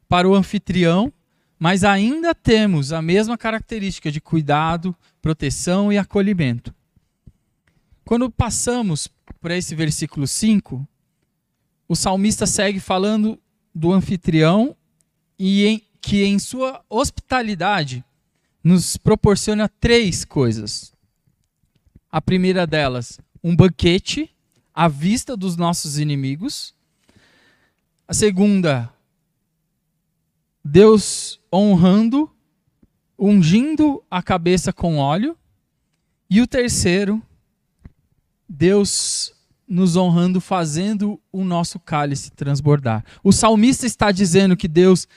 para 0.08 0.28
o 0.28 0.34
anfitrião, 0.34 1.14
mas 1.60 1.84
ainda 1.84 2.34
temos 2.34 2.92
a 2.92 3.02
mesma 3.02 3.38
característica 3.38 4.12
de 4.12 4.20
cuidado, 4.20 4.96
proteção 5.22 5.94
e 5.94 5.98
acolhimento. 5.98 6.74
Quando 8.04 8.30
passamos 8.32 9.08
para 9.40 9.56
esse 9.56 9.76
versículo 9.76 10.26
5, 10.26 10.88
o 11.88 11.96
salmista 11.96 12.48
segue 12.48 12.80
falando 12.80 13.40
do 13.76 13.92
anfitrião 13.92 14.76
e 15.38 15.66
em, 15.66 15.84
que 16.02 16.24
em 16.24 16.40
sua 16.40 16.84
hospitalidade 16.90 18.04
nos 18.64 18.98
proporciona 18.98 19.70
três 19.70 20.26
coisas. 20.26 20.94
A 22.12 22.22
primeira 22.22 22.66
delas, 22.66 23.20
um 23.44 23.56
banquete 23.56 24.30
à 24.74 24.88
vista 24.88 25.36
dos 25.36 25.56
nossos 25.56 25.98
inimigos. 25.98 26.74
A 28.08 28.14
segunda, 28.14 28.92
Deus 30.64 31.40
honrando, 31.54 32.30
ungindo 33.18 34.04
a 34.10 34.22
cabeça 34.22 34.74
com 34.74 34.98
óleo. 34.98 35.38
E 36.30 36.42
o 36.42 36.48
terceiro, 36.48 37.22
Deus 38.48 39.34
nos 39.68 39.96
honrando, 39.96 40.42
fazendo 40.42 41.22
o 41.32 41.44
nosso 41.44 41.80
cálice 41.80 42.32
transbordar. 42.32 43.06
O 43.24 43.32
salmista 43.32 43.86
está 43.86 44.12
dizendo 44.12 44.58
que 44.58 44.68
Deus 44.68 45.08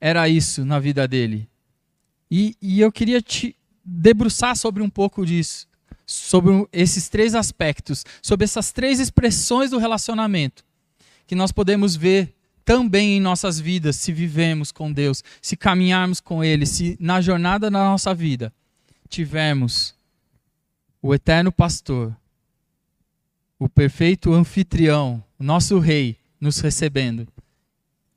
era 0.00 0.28
isso 0.28 0.64
na 0.64 0.78
vida 0.78 1.08
dele. 1.08 1.48
E, 2.30 2.56
e 2.60 2.80
eu 2.80 2.90
queria 2.90 3.20
te 3.20 3.56
debruçar 3.84 4.56
sobre 4.56 4.82
um 4.82 4.88
pouco 4.88 5.26
disso, 5.26 5.68
sobre 6.06 6.66
esses 6.72 7.08
três 7.08 7.34
aspectos, 7.34 8.04
sobre 8.22 8.44
essas 8.44 8.72
três 8.72 8.98
expressões 8.98 9.70
do 9.70 9.78
relacionamento, 9.78 10.64
que 11.26 11.34
nós 11.34 11.52
podemos 11.52 11.94
ver 11.94 12.34
também 12.64 13.16
em 13.16 13.20
nossas 13.20 13.60
vidas, 13.60 13.96
se 13.96 14.12
vivemos 14.12 14.72
com 14.72 14.90
Deus, 14.90 15.22
se 15.42 15.56
caminharmos 15.56 16.20
com 16.20 16.42
Ele, 16.42 16.64
se 16.64 16.96
na 16.98 17.20
jornada 17.20 17.70
da 17.70 17.78
nossa 17.78 18.14
vida 18.14 18.52
tivermos 19.08 19.94
o 21.02 21.14
eterno 21.14 21.52
pastor, 21.52 22.16
o 23.58 23.68
perfeito 23.68 24.32
anfitrião, 24.32 25.22
o 25.38 25.44
nosso 25.44 25.78
rei 25.78 26.18
nos 26.40 26.58
recebendo, 26.60 27.28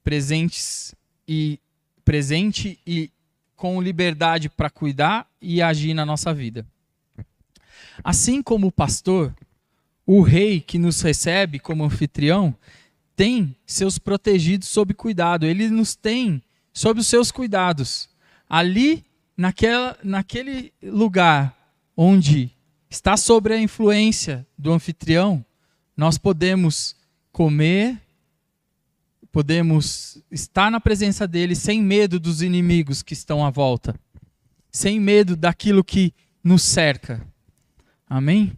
presentes 0.04 0.96
e 1.28 1.60
presente 2.06 2.80
e 2.88 3.12
com 3.58 3.82
liberdade 3.82 4.48
para 4.48 4.70
cuidar 4.70 5.28
e 5.42 5.62
agir 5.62 5.94
na 5.94 6.06
nossa 6.06 6.34
vida. 6.34 6.66
Assim 8.04 8.42
como 8.42 8.68
o 8.68 8.72
pastor, 8.72 9.36
o 10.06 10.22
rei 10.22 10.62
que 10.62 10.78
nos 10.78 11.02
recebe 11.02 11.60
como 11.60 11.84
anfitrião 11.84 12.56
tem 13.16 13.56
seus 13.66 13.98
protegidos 13.98 14.70
sob 14.70 14.94
cuidado, 14.94 15.46
ele 15.46 15.70
nos 15.70 15.96
tem 15.96 16.42
sob 16.72 17.00
os 17.00 17.08
seus 17.08 17.32
cuidados. 17.32 18.08
Ali, 18.48 19.04
naquela, 19.36 19.98
naquele 20.04 20.72
lugar 20.82 21.58
onde 21.98 22.52
está 22.88 23.18
sob 23.18 23.52
a 23.52 23.60
influência 23.60 24.46
do 24.56 24.72
anfitrião, 24.72 25.44
nós 25.96 26.20
podemos 26.20 26.96
comer, 27.32 28.00
podemos 29.38 30.18
estar 30.32 30.72
na 30.72 30.80
presença 30.80 31.28
dele 31.28 31.54
sem 31.54 31.80
medo 31.80 32.20
dos 32.20 32.42
inimigos 32.42 33.04
que 33.04 33.14
estão 33.14 33.46
à 33.46 33.52
volta, 33.52 33.94
sem 34.72 35.00
medo 35.00 35.36
daquilo 35.36 35.84
que 35.84 36.12
nos 36.44 36.64
cerca. 36.64 37.24
Amém? 38.10 38.58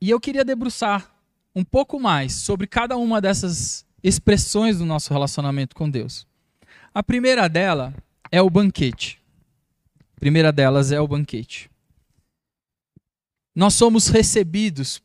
E 0.00 0.08
eu 0.08 0.18
queria 0.18 0.42
debruçar 0.42 1.14
um 1.54 1.62
pouco 1.62 2.00
mais 2.00 2.32
sobre 2.32 2.66
cada 2.66 2.96
uma 2.96 3.20
dessas 3.20 3.84
expressões 4.02 4.78
do 4.78 4.86
nosso 4.86 5.12
relacionamento 5.12 5.76
com 5.76 5.90
Deus. 5.90 6.26
A 6.94 7.02
primeira 7.02 7.50
dela 7.50 7.94
é 8.30 8.40
o 8.40 8.48
banquete. 8.48 9.20
A 10.16 10.18
primeira 10.18 10.50
delas 10.50 10.90
é 10.90 10.98
o 10.98 11.06
banquete. 11.06 11.70
Nós 13.54 13.74
somos 13.74 14.08
recebidos 14.08 15.02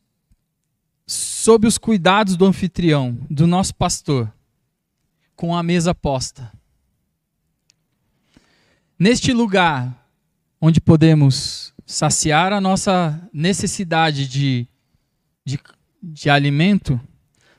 sob 1.08 1.66
os 1.66 1.80
cuidados 1.80 2.36
do 2.36 2.46
anfitrião, 2.46 3.18
do 3.30 3.48
nosso 3.48 3.74
pastor, 3.74 4.32
com 5.36 5.56
a 5.56 5.64
mesa 5.64 5.96
posta. 5.96 6.52
Neste 9.00 9.34
lugar 9.34 10.08
onde 10.62 10.80
podemos 10.80 11.74
saciar 11.86 12.52
a 12.52 12.62
nossa 12.62 13.20
necessidade 13.32 14.28
de, 14.28 14.68
de 15.46 15.58
de 16.02 16.30
alimento, 16.30 17.00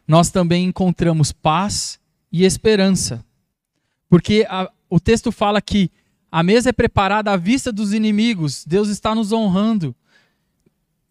nós 0.06 0.30
também 0.30 0.64
encontramos 0.64 1.32
paz 1.32 1.98
e 2.32 2.44
esperança. 2.44 3.24
Porque 4.08 4.46
a, 4.48 4.70
o 4.88 4.98
texto 4.98 5.30
fala 5.30 5.60
que 5.60 5.90
a 6.30 6.42
mesa 6.42 6.70
é 6.70 6.72
preparada 6.72 7.32
à 7.32 7.36
vista 7.36 7.72
dos 7.72 7.92
inimigos, 7.92 8.64
Deus 8.64 8.88
está 8.88 9.14
nos 9.14 9.32
honrando 9.32 9.94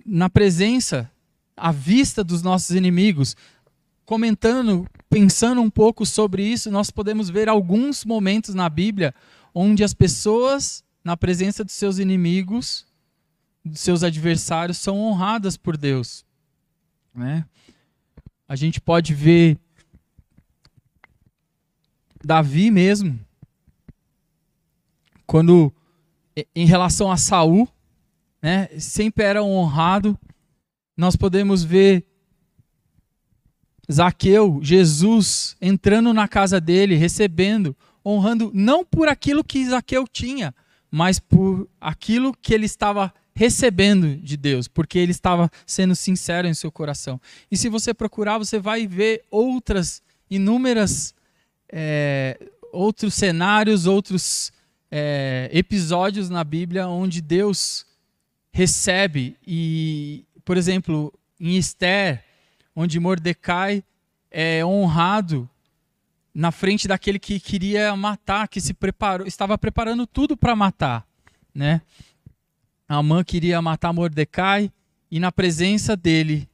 na 0.05 0.29
presença, 0.29 1.11
à 1.57 1.71
vista 1.71 2.23
dos 2.23 2.41
nossos 2.41 2.75
inimigos. 2.75 3.35
Comentando, 4.05 4.87
pensando 5.09 5.59
um 5.59 5.69
pouco 5.69 6.05
sobre 6.05 6.43
isso, 6.43 6.71
nós 6.71 6.89
podemos 6.89 7.29
ver 7.29 7.49
alguns 7.49 8.05
momentos 8.05 8.53
na 8.55 8.69
Bíblia 8.69 9.13
onde 9.53 9.83
as 9.83 9.93
pessoas, 9.93 10.83
na 11.03 11.17
presença 11.17 11.63
dos 11.63 11.73
seus 11.73 11.97
inimigos, 11.97 12.85
dos 13.65 13.81
seus 13.81 14.03
adversários, 14.03 14.77
são 14.77 14.99
honradas 14.99 15.57
por 15.57 15.75
Deus. 15.75 16.23
Né? 17.13 17.43
A 18.47 18.55
gente 18.55 18.79
pode 18.79 19.13
ver 19.13 19.57
Davi 22.23 22.71
mesmo, 22.71 23.19
quando 25.25 25.73
em 26.55 26.65
relação 26.65 27.11
a 27.11 27.17
Saul, 27.17 27.67
né, 28.41 28.67
sempre 28.79 29.23
era 29.23 29.43
honrado. 29.43 30.17
Nós 30.97 31.15
podemos 31.15 31.63
ver 31.63 32.03
Zaqueu, 33.89 34.59
Jesus 34.61 35.55
entrando 35.61 36.13
na 36.13 36.27
casa 36.27 36.59
dele, 36.59 36.95
recebendo, 36.95 37.75
honrando 38.05 38.51
não 38.53 38.83
por 38.83 39.07
aquilo 39.07 39.43
que 39.43 39.69
Zaqueu 39.69 40.07
tinha, 40.07 40.53
mas 40.91 41.19
por 41.19 41.69
aquilo 41.79 42.33
que 42.33 42.53
ele 42.53 42.65
estava 42.65 43.13
recebendo 43.33 44.15
de 44.17 44.35
Deus, 44.35 44.67
porque 44.67 44.97
ele 44.97 45.11
estava 45.11 45.49
sendo 45.65 45.95
sincero 45.95 46.47
em 46.47 46.53
seu 46.53 46.71
coração. 46.71 47.21
E 47.51 47.55
se 47.55 47.69
você 47.69 47.93
procurar, 47.93 48.39
você 48.39 48.57
vai 48.59 48.87
ver 48.87 49.23
outras 49.29 50.01
inúmeras 50.29 51.13
é, 51.71 52.37
outros 52.71 53.13
cenários, 53.13 53.85
outros 53.85 54.51
é, 54.89 55.49
episódios 55.51 56.29
na 56.29 56.43
Bíblia 56.43 56.87
onde 56.87 57.21
Deus 57.21 57.85
recebe 58.51 59.37
e, 59.45 60.25
por 60.47 60.55
exemplo, 60.55 61.13
em 61.37 61.57
Esther, 61.57 62.23
onde 62.73 63.01
Mordecai 63.01 63.83
é 64.31 64.63
honrado 64.63 65.49
na 66.33 66.53
frente 66.53 66.87
daquele 66.87 67.19
que 67.19 67.37
queria 67.37 67.93
matar, 67.97 68.47
que 68.47 68.61
se 68.61 68.73
preparou, 68.73 69.27
estava 69.27 69.57
preparando 69.57 70.07
tudo 70.07 70.37
para 70.37 70.55
matar, 70.55 71.05
né? 71.53 71.81
Amã 72.87 73.25
queria 73.25 73.61
matar 73.61 73.91
Mordecai 73.91 74.71
e 75.11 75.19
na 75.19 75.33
presença 75.33 75.97
dele, 75.97 76.47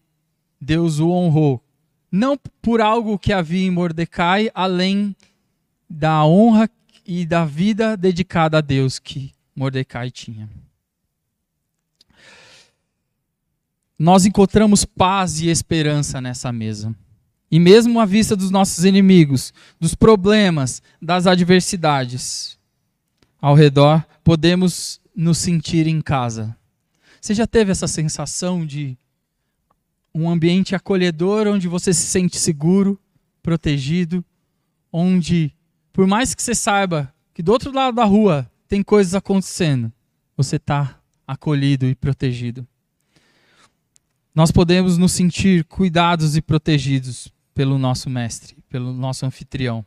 Deus 0.60 0.98
o 0.98 1.12
honrou. 1.12 1.64
Não 2.12 2.36
por 2.64 2.82
algo 2.82 3.20
que 3.20 3.32
havia 3.32 3.68
em 3.68 3.70
Mordecai, 3.70 4.50
além 4.56 5.16
da 5.88 6.26
honra 6.26 6.68
e 7.06 7.28
da 7.28 7.46
vida 7.46 7.96
dedicada 7.96 8.58
a 8.58 8.62
Deus 8.62 8.98
que 8.98 9.32
Mordecai 9.56 10.10
tinha. 10.10 10.50
Nós 13.98 14.26
encontramos 14.26 14.86
paz 14.86 15.40
e 15.40 15.50
esperança 15.50 16.20
nessa 16.20 16.52
mesa. 16.52 16.96
E 17.52 17.60
mesmo 17.60 18.00
à 18.00 18.06
vista 18.06 18.36
dos 18.36 18.50
nossos 18.50 18.84
inimigos, 18.84 19.54
dos 19.80 19.94
problemas, 19.94 20.82
das 21.02 21.28
adversidades 21.28 22.58
ao 23.40 23.54
redor, 23.54 24.04
podemos 24.24 25.00
nos 25.16 25.38
sentir 25.38 25.86
em 25.86 26.02
casa. 26.02 26.56
Você 27.22 27.34
já 27.34 27.46
teve 27.46 27.72
essa 27.72 27.88
sensação 27.88 28.66
de 28.66 28.98
um 30.16 30.30
ambiente 30.30 30.76
acolhedor 30.76 31.48
onde 31.48 31.68
você 31.68 31.94
se 31.94 32.06
sente 32.06 32.38
seguro, 32.38 33.00
protegido, 33.42 34.26
onde, 34.92 35.54
por 35.92 36.08
mais 36.08 36.34
que 36.34 36.42
você 36.42 36.56
saiba 36.56 37.14
que 37.34 37.44
do 37.44 37.52
outro 37.52 37.72
lado 37.72 37.96
da 37.96 38.04
rua 38.04 38.50
tem 38.68 38.82
coisas 38.82 39.16
acontecendo, 39.16 39.92
você 40.36 40.56
está 40.56 41.00
acolhido 41.28 41.86
e 41.86 41.96
protegido. 41.96 42.68
Nós 44.36 44.52
podemos 44.52 44.98
nos 44.98 45.12
sentir 45.12 45.64
cuidados 45.66 46.36
e 46.36 46.42
protegidos 46.42 47.32
pelo 47.54 47.78
nosso 47.78 48.10
mestre, 48.10 48.58
pelo 48.68 48.92
nosso 48.92 49.26
anfitrião. 49.26 49.86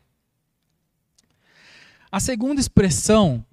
A 2.09 2.19
segunda 2.19 2.61
expressão 2.61 3.45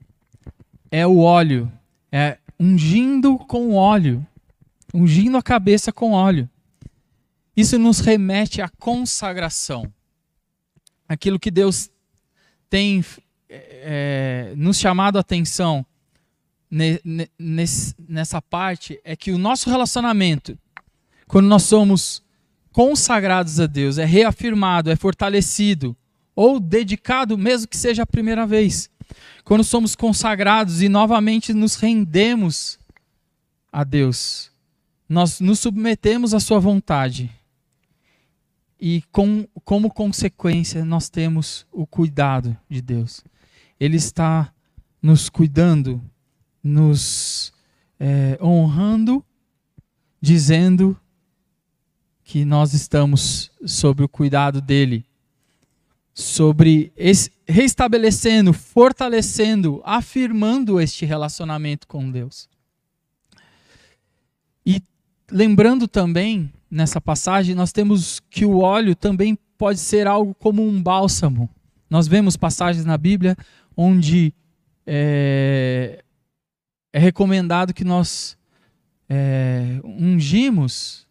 é 0.90 1.04
o 1.04 1.18
óleo, 1.18 1.70
é 2.12 2.38
ungindo 2.58 3.36
com 3.36 3.74
óleo, 3.74 4.24
ungindo 4.94 5.36
a 5.36 5.42
cabeça 5.42 5.92
com 5.92 6.12
óleo. 6.12 6.48
Isso 7.56 7.76
nos 7.78 7.98
remete 7.98 8.62
à 8.62 8.68
consagração. 8.68 9.92
Aquilo 11.08 11.40
que 11.40 11.50
Deus 11.50 11.90
tem 12.70 13.04
é, 13.48 14.54
nos 14.56 14.78
chamado 14.78 15.16
a 15.16 15.20
atenção 15.20 15.84
ne, 16.70 17.00
ne, 17.04 17.28
nessa 18.08 18.40
parte 18.40 19.00
é 19.04 19.14
que 19.14 19.30
o 19.32 19.38
nosso 19.38 19.68
relacionamento, 19.68 20.58
quando 21.26 21.46
nós 21.46 21.62
somos 21.64 22.22
consagrados 22.72 23.60
a 23.60 23.66
Deus, 23.66 23.98
é 23.98 24.04
reafirmado, 24.04 24.90
é 24.90 24.96
fortalecido, 24.96 25.96
ou 26.34 26.58
dedicado, 26.58 27.38
mesmo 27.38 27.68
que 27.68 27.76
seja 27.76 28.02
a 28.02 28.06
primeira 28.06 28.46
vez 28.46 28.90
quando 29.44 29.62
somos 29.62 29.94
consagrados 29.94 30.82
e 30.82 30.88
novamente 30.88 31.52
nos 31.52 31.76
rendemos 31.76 32.78
a 33.70 33.84
Deus, 33.84 34.50
nós 35.08 35.38
nos 35.40 35.60
submetemos 35.60 36.32
à 36.32 36.40
Sua 36.40 36.58
vontade. 36.58 37.30
E 38.80 39.02
com, 39.12 39.46
como 39.64 39.90
consequência, 39.90 40.84
nós 40.84 41.08
temos 41.08 41.66
o 41.70 41.86
cuidado 41.86 42.56
de 42.68 42.80
Deus. 42.80 43.22
Ele 43.78 43.96
está 43.96 44.52
nos 45.00 45.28
cuidando, 45.28 46.02
nos 46.62 47.52
é, 48.00 48.38
honrando, 48.42 49.24
dizendo 50.20 50.98
que 52.34 52.44
nós 52.44 52.74
estamos 52.74 53.48
sob 53.64 54.02
o 54.02 54.08
cuidado 54.08 54.60
dele. 54.60 55.06
sobre 56.12 56.92
esse, 56.96 57.30
restabelecendo, 57.46 58.52
fortalecendo, 58.52 59.80
afirmando 59.84 60.80
este 60.80 61.04
relacionamento 61.04 61.86
com 61.86 62.10
Deus. 62.10 62.48
E 64.66 64.82
lembrando 65.30 65.86
também, 65.86 66.52
nessa 66.68 67.00
passagem, 67.00 67.54
nós 67.54 67.70
temos 67.70 68.18
que 68.28 68.44
o 68.44 68.58
óleo 68.58 68.96
também 68.96 69.38
pode 69.56 69.78
ser 69.78 70.08
algo 70.08 70.34
como 70.34 70.66
um 70.66 70.82
bálsamo. 70.82 71.48
Nós 71.88 72.08
vemos 72.08 72.36
passagens 72.36 72.84
na 72.84 72.98
Bíblia 72.98 73.36
onde 73.76 74.34
é, 74.84 76.02
é 76.92 76.98
recomendado 76.98 77.72
que 77.72 77.84
nós 77.84 78.36
é, 79.08 79.78
ungimos 79.84 81.03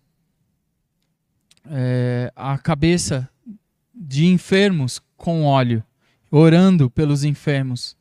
é, 1.69 2.31
a 2.35 2.57
cabeça 2.57 3.29
de 3.93 4.25
enfermos 4.25 5.01
com 5.15 5.43
óleo, 5.43 5.83
orando 6.29 6.89
pelos 6.89 7.23
enfermos. 7.23 7.95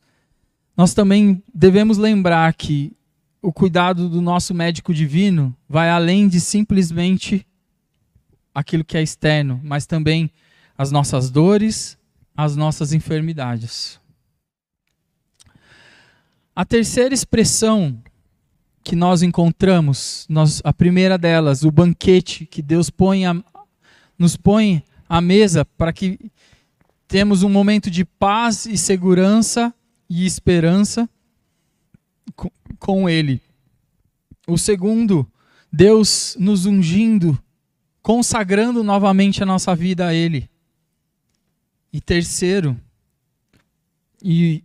Nós 0.75 0.93
também 0.93 1.41
devemos 1.53 1.97
lembrar 1.97 2.53
que 2.53 2.95
o 3.41 3.51
cuidado 3.51 4.09
do 4.09 4.21
nosso 4.21 4.53
médico 4.53 4.93
divino 4.93 5.55
vai 5.67 5.89
além 5.89 6.27
de 6.27 6.39
simplesmente 6.39 7.45
aquilo 8.53 8.83
que 8.83 8.97
é 8.97 9.03
externo, 9.03 9.59
mas 9.63 9.85
também 9.85 10.31
as 10.77 10.91
nossas 10.91 11.29
dores, 11.29 11.97
as 12.35 12.55
nossas 12.55 12.93
enfermidades. 12.93 13.99
A 16.55 16.63
terceira 16.63 17.13
expressão 17.13 18.01
que 18.83 18.95
nós 18.95 19.21
encontramos, 19.21 20.25
nós, 20.29 20.61
a 20.63 20.73
primeira 20.73 21.17
delas, 21.17 21.63
o 21.63 21.71
banquete 21.71 22.45
que 22.45 22.61
Deus 22.61 22.89
põe 22.89 23.23
nos 24.17 24.35
põe 24.35 24.83
à 25.07 25.19
mesa 25.21 25.65
para 25.65 25.93
que 25.93 26.19
temos 27.07 27.43
um 27.43 27.49
momento 27.49 27.91
de 27.91 28.03
paz 28.03 28.65
e 28.65 28.77
segurança 28.77 29.73
e 30.09 30.25
esperança 30.25 31.09
com, 32.79 33.09
Ele. 33.09 33.41
O 34.47 34.57
segundo, 34.57 35.29
Deus 35.71 36.35
nos 36.39 36.65
ungindo, 36.65 37.37
consagrando 38.01 38.83
novamente 38.83 39.43
a 39.43 39.45
nossa 39.45 39.75
vida 39.75 40.07
a 40.07 40.13
Ele. 40.13 40.49
E 41.91 42.01
terceiro, 42.01 42.79
e, 44.23 44.63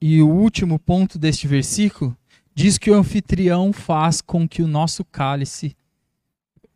e 0.00 0.20
o 0.20 0.28
último 0.28 0.78
ponto 0.78 1.18
deste 1.18 1.46
versículo, 1.46 2.16
diz 2.54 2.78
que 2.78 2.90
o 2.90 2.94
anfitrião 2.94 3.72
faz 3.72 4.20
com 4.20 4.48
que 4.48 4.62
o 4.62 4.66
nosso 4.66 5.04
cálice. 5.04 5.76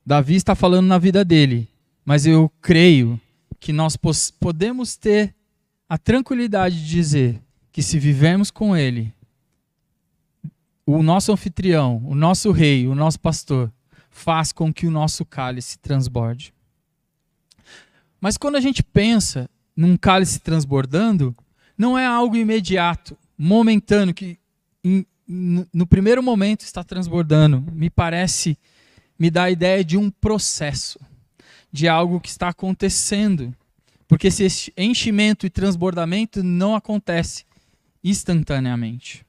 Davi 0.05 0.37
está 0.37 0.55
falando 0.55 0.87
na 0.87 0.99
vida 0.99 1.25
dele, 1.25 1.69
mas 2.09 2.25
eu 2.25 2.51
creio 2.63 3.21
que 3.61 3.71
nós 3.71 3.95
podemos 4.41 4.97
ter 4.97 5.35
a 5.87 5.99
tranquilidade 5.99 6.83
de 6.83 6.89
dizer 6.89 7.39
que 7.71 7.83
se 7.83 7.99
vivemos 7.99 8.51
com 8.51 8.75
Ele, 8.75 9.13
o 10.87 11.03
nosso 11.03 11.31
anfitrião, 11.33 12.03
o 12.07 12.15
nosso 12.15 12.51
rei, 12.51 12.89
o 12.89 12.95
nosso 12.95 13.21
pastor, 13.21 13.71
faz 14.09 14.53
com 14.53 14.73
que 14.73 14.87
o 14.87 14.91
nosso 14.91 15.23
cálice 15.23 15.79
transborde. 15.79 16.55
Mas 18.19 18.39
quando 18.39 18.57
a 18.57 18.61
gente 18.63 18.83
pensa 18.83 19.47
num 19.77 19.95
cálice 19.95 20.41
transbordando, 20.41 21.37
não 21.77 21.99
é 21.99 22.07
algo 22.07 22.37
imediato, 22.37 23.19
momentâneo, 23.37 24.15
que 24.15 24.39
no 25.29 25.87
primeiro 25.87 26.23
momento 26.23 26.63
está 26.63 26.83
transbordando. 26.83 27.63
Me 27.71 27.91
parece, 27.91 28.57
me 29.19 29.31
dá 29.31 29.43
a 29.43 29.51
ideia 29.51 29.85
de 29.85 29.99
um 29.99 30.11
processo 30.11 30.99
de 31.73 31.89
algo 31.89 32.21
que 32.21 32.29
está 32.29 32.49
acontecendo. 32.49 33.55
Porque 34.07 34.29
esse 34.29 34.73
enchimento 34.77 35.47
e 35.47 35.51
transbordamento 35.51 36.43
não 36.43 36.75
acontece 36.75 37.45
instantaneamente. 38.03 39.25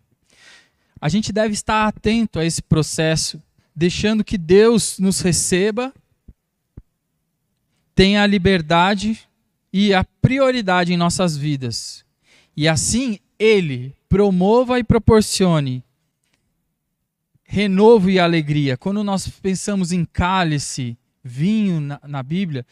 A 1.01 1.09
gente 1.09 1.31
deve 1.31 1.53
estar 1.53 1.87
atento 1.87 2.39
a 2.39 2.45
esse 2.45 2.61
processo, 2.61 3.41
deixando 3.75 4.23
que 4.23 4.37
Deus 4.37 4.99
nos 4.99 5.21
receba, 5.21 5.93
tenha 7.95 8.23
a 8.23 8.27
liberdade 8.27 9.19
e 9.71 9.93
a 9.93 10.03
prioridade 10.03 10.93
em 10.93 10.97
nossas 10.97 11.35
vidas. 11.35 12.05
E 12.55 12.67
assim 12.67 13.19
ele 13.37 13.95
promova 14.07 14.79
e 14.79 14.83
proporcione 14.83 15.83
renovo 17.43 18.11
e 18.11 18.19
alegria. 18.19 18.77
Quando 18.77 19.03
nós 19.03 19.27
pensamos 19.27 19.91
em 19.91 20.05
cálice, 20.05 20.95
vinho 21.23 21.79
na, 21.79 21.99
na 22.07 22.23
Bíblia, 22.23 22.65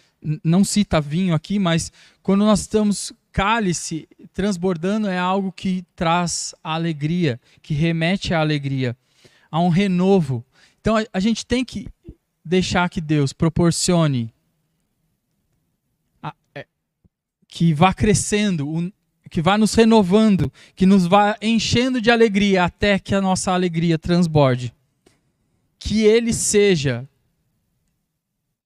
não 0.43 0.63
cita 0.63 1.01
vinho 1.01 1.33
aqui, 1.33 1.59
mas 1.59 1.91
quando 2.21 2.45
nós 2.45 2.61
estamos 2.61 3.13
cálice 3.31 4.07
transbordando 4.33 5.07
é 5.07 5.17
algo 5.17 5.51
que 5.51 5.85
traz 5.95 6.55
alegria, 6.63 7.39
que 7.61 7.73
remete 7.73 8.33
à 8.33 8.39
alegria, 8.39 8.97
a 9.51 9.59
um 9.59 9.69
renovo. 9.69 10.43
Então 10.81 10.97
a, 10.97 11.05
a 11.13 11.19
gente 11.19 11.45
tem 11.45 11.63
que 11.63 11.87
deixar 12.43 12.89
que 12.89 13.01
Deus 13.01 13.33
proporcione 13.33 14.33
a, 16.23 16.33
é, 16.55 16.65
que 17.47 17.73
vá 17.73 17.93
crescendo, 17.93 18.91
que 19.29 19.41
vá 19.41 19.57
nos 19.57 19.73
renovando, 19.73 20.51
que 20.75 20.85
nos 20.85 21.05
vá 21.05 21.37
enchendo 21.41 22.01
de 22.01 22.09
alegria 22.09 22.63
até 22.63 22.97
que 22.97 23.13
a 23.13 23.21
nossa 23.21 23.51
alegria 23.51 23.99
transborde. 23.99 24.73
Que 25.77 26.03
Ele 26.03 26.33
seja 26.33 27.07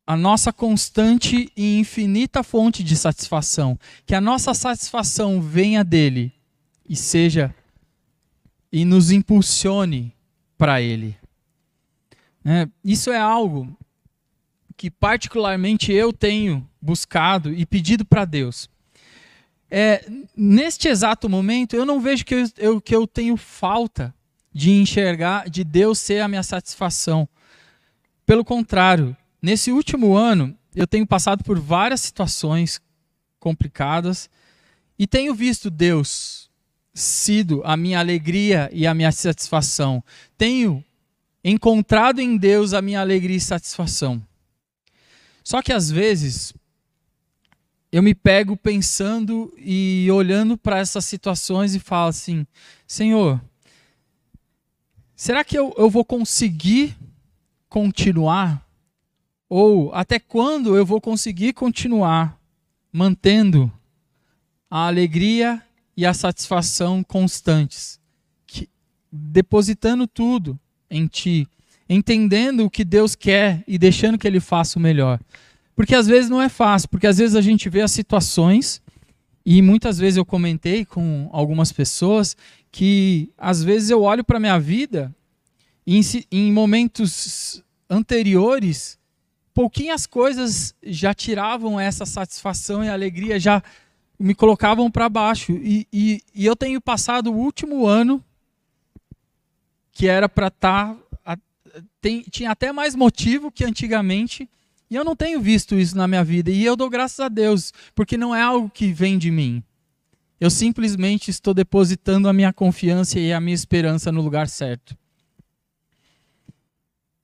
a 0.06 0.18
nossa 0.18 0.52
constante 0.52 1.52
e 1.56 1.80
infinita 1.80 2.44
fonte 2.44 2.84
de 2.84 2.96
satisfação. 2.96 3.80
Que 4.06 4.16
a 4.16 4.22
nossa 4.22 4.54
satisfação 4.54 5.42
venha 5.42 5.84
dele 5.84 6.34
e 6.88 6.96
seja 6.96 7.54
e 8.72 8.86
nos 8.86 9.12
impulsione 9.12 10.14
para 10.58 10.82
ele. 10.82 11.18
É, 12.44 12.68
isso 12.84 13.12
é 13.12 13.18
algo 13.18 13.76
que 14.76 14.90
particularmente 14.90 15.92
eu 15.92 16.12
tenho 16.12 16.68
buscado 16.82 17.54
e 17.54 17.66
pedido 17.66 18.04
para 18.04 18.26
Deus. 18.26 18.70
É, 19.70 20.06
neste 20.36 20.88
exato 20.88 21.30
momento, 21.30 21.76
eu 21.76 21.86
não 21.86 22.00
vejo 22.02 22.26
que 22.26 22.34
eu, 22.34 22.50
eu, 22.58 22.82
que 22.82 22.96
eu 22.96 23.06
tenho 23.06 23.38
falta 23.38 24.14
de 24.52 24.72
enxergar, 24.72 25.50
de 25.50 25.64
Deus 25.64 26.00
ser 26.00 26.20
a 26.20 26.28
minha 26.28 26.44
satisfação. 26.44 27.30
Pelo 28.26 28.44
contrário, 28.44 29.16
Nesse 29.42 29.72
último 29.72 30.16
ano, 30.16 30.56
eu 30.76 30.86
tenho 30.86 31.08
passado 31.08 31.44
por 31.44 31.60
várias 31.60 32.02
situações 32.02 32.80
complicadas 33.40 34.30
e 35.00 35.08
tenho 35.08 35.34
visto 35.34 35.72
Deus 35.72 36.50
sido 36.94 37.62
a 37.64 37.76
minha 37.76 38.00
alegria 38.00 38.70
e 38.72 38.86
a 38.86 38.94
minha 38.94 39.12
satisfação. 39.12 40.04
Tenho 40.38 40.84
encontrado 41.44 42.20
em 42.20 42.38
Deus 42.38 42.74
a 42.74 42.82
minha 42.82 43.02
alegria 43.02 43.38
e 43.38 43.42
satisfação. 43.42 44.22
Só 45.44 45.62
que 45.62 45.74
às 45.74 45.90
vezes 45.90 46.54
eu 47.92 48.04
me 48.04 48.14
pego 48.14 48.56
pensando 48.56 49.54
e 49.58 50.08
olhando 50.12 50.56
para 50.56 50.78
essas 50.78 51.04
situações 51.06 51.74
e 51.74 51.80
falo 51.80 52.10
assim: 52.10 52.46
Senhor, 52.86 53.42
será 55.16 55.44
que 55.44 55.58
eu, 55.58 55.74
eu 55.78 55.90
vou 55.90 56.06
conseguir 56.06 56.96
continuar 57.68 58.66
ou 59.54 59.94
até 59.94 60.18
quando 60.18 60.78
eu 60.78 60.86
vou 60.86 61.02
conseguir 61.02 61.52
continuar 61.52 62.40
mantendo 62.90 63.70
a 64.70 64.88
alegria 64.88 65.62
e 65.98 66.06
a 66.06 66.14
satisfação 66.14 67.04
constantes, 67.04 68.00
que, 68.48 68.70
depositando 69.12 70.08
tudo 70.08 70.58
em 70.90 71.06
Ti, 71.06 71.46
entendendo 71.90 72.64
o 72.64 72.70
que 72.70 72.86
Deus 72.86 73.14
quer 73.14 73.62
e 73.68 73.78
deixando 73.78 74.18
que 74.18 74.26
Ele 74.26 74.40
faça 74.40 74.80
o 74.80 74.82
melhor. 74.82 75.20
Porque 75.76 75.96
às 75.96 76.08
vezes 76.08 76.30
não 76.30 76.42
é 76.42 76.48
fácil, 76.48 76.88
porque 76.88 77.06
às 77.08 77.18
vezes 77.18 77.36
a 77.36 77.42
gente 77.42 77.68
vê 77.68 77.82
as 77.82 77.92
situações, 77.92 78.82
e 79.46 79.62
muitas 79.62 79.98
vezes 79.98 80.16
eu 80.16 80.24
comentei 80.24 80.86
com 80.86 81.30
algumas 81.34 81.74
pessoas 81.74 82.38
que 82.72 83.30
às 83.38 83.62
vezes 83.62 83.90
eu 83.90 84.02
olho 84.02 84.24
para 84.24 84.38
a 84.38 84.40
minha 84.40 84.58
vida 84.58 85.14
e 85.86 85.98
em, 85.98 86.02
em 86.32 86.54
momentos 86.54 87.62
anteriores 87.90 89.01
pouquinhas 89.54 90.06
coisas 90.06 90.74
já 90.84 91.14
tiravam 91.14 91.80
essa 91.80 92.06
satisfação 92.06 92.84
e 92.84 92.90
alegria, 92.90 93.40
já 93.40 93.62
me 94.18 94.36
colocavam 94.36 94.90
para 94.90 95.10
baixo. 95.10 95.52
E, 95.54 95.88
e, 95.92 96.22
e, 96.34 96.46
eu 96.46 96.56
tenho 96.56 96.80
passado 96.80 97.32
o 97.32 97.38
último 97.38 97.86
ano 97.88 98.24
que 99.92 100.08
era 100.08 100.30
para 100.30 100.48
estar. 100.48 100.96
Tá, 101.24 101.38
tinha 102.30 102.52
até 102.52 102.72
mais 102.72 102.96
motivo 102.96 103.52
que 103.52 103.64
antigamente. 103.64 104.50
E 104.90 104.96
eu 104.96 105.06
não 105.06 105.16
tenho 105.16 105.40
visto 105.40 105.80
isso 105.80 105.96
na 105.96 106.08
minha 106.08 106.24
vida. 106.24 106.52
E 106.52 106.64
eu 106.66 106.76
dou 106.76 106.90
graças 106.90 107.20
a 107.20 107.30
Deus, 107.30 107.72
porque 107.96 108.18
não 108.18 108.36
é 108.36 108.42
algo 108.42 108.70
que 108.70 108.92
vem 108.92 109.18
de 109.18 109.32
mim. 109.32 109.64
Eu 110.40 110.50
simplesmente 110.50 111.30
estou 111.30 111.54
depositando 111.54 112.28
a 112.28 112.34
minha 112.34 112.52
confiança 112.52 113.20
e 113.20 113.32
a 113.32 113.40
minha 113.40 113.56
esperança 113.56 114.12
no 114.12 114.22
lugar 114.22 114.50
certo. 114.50 114.98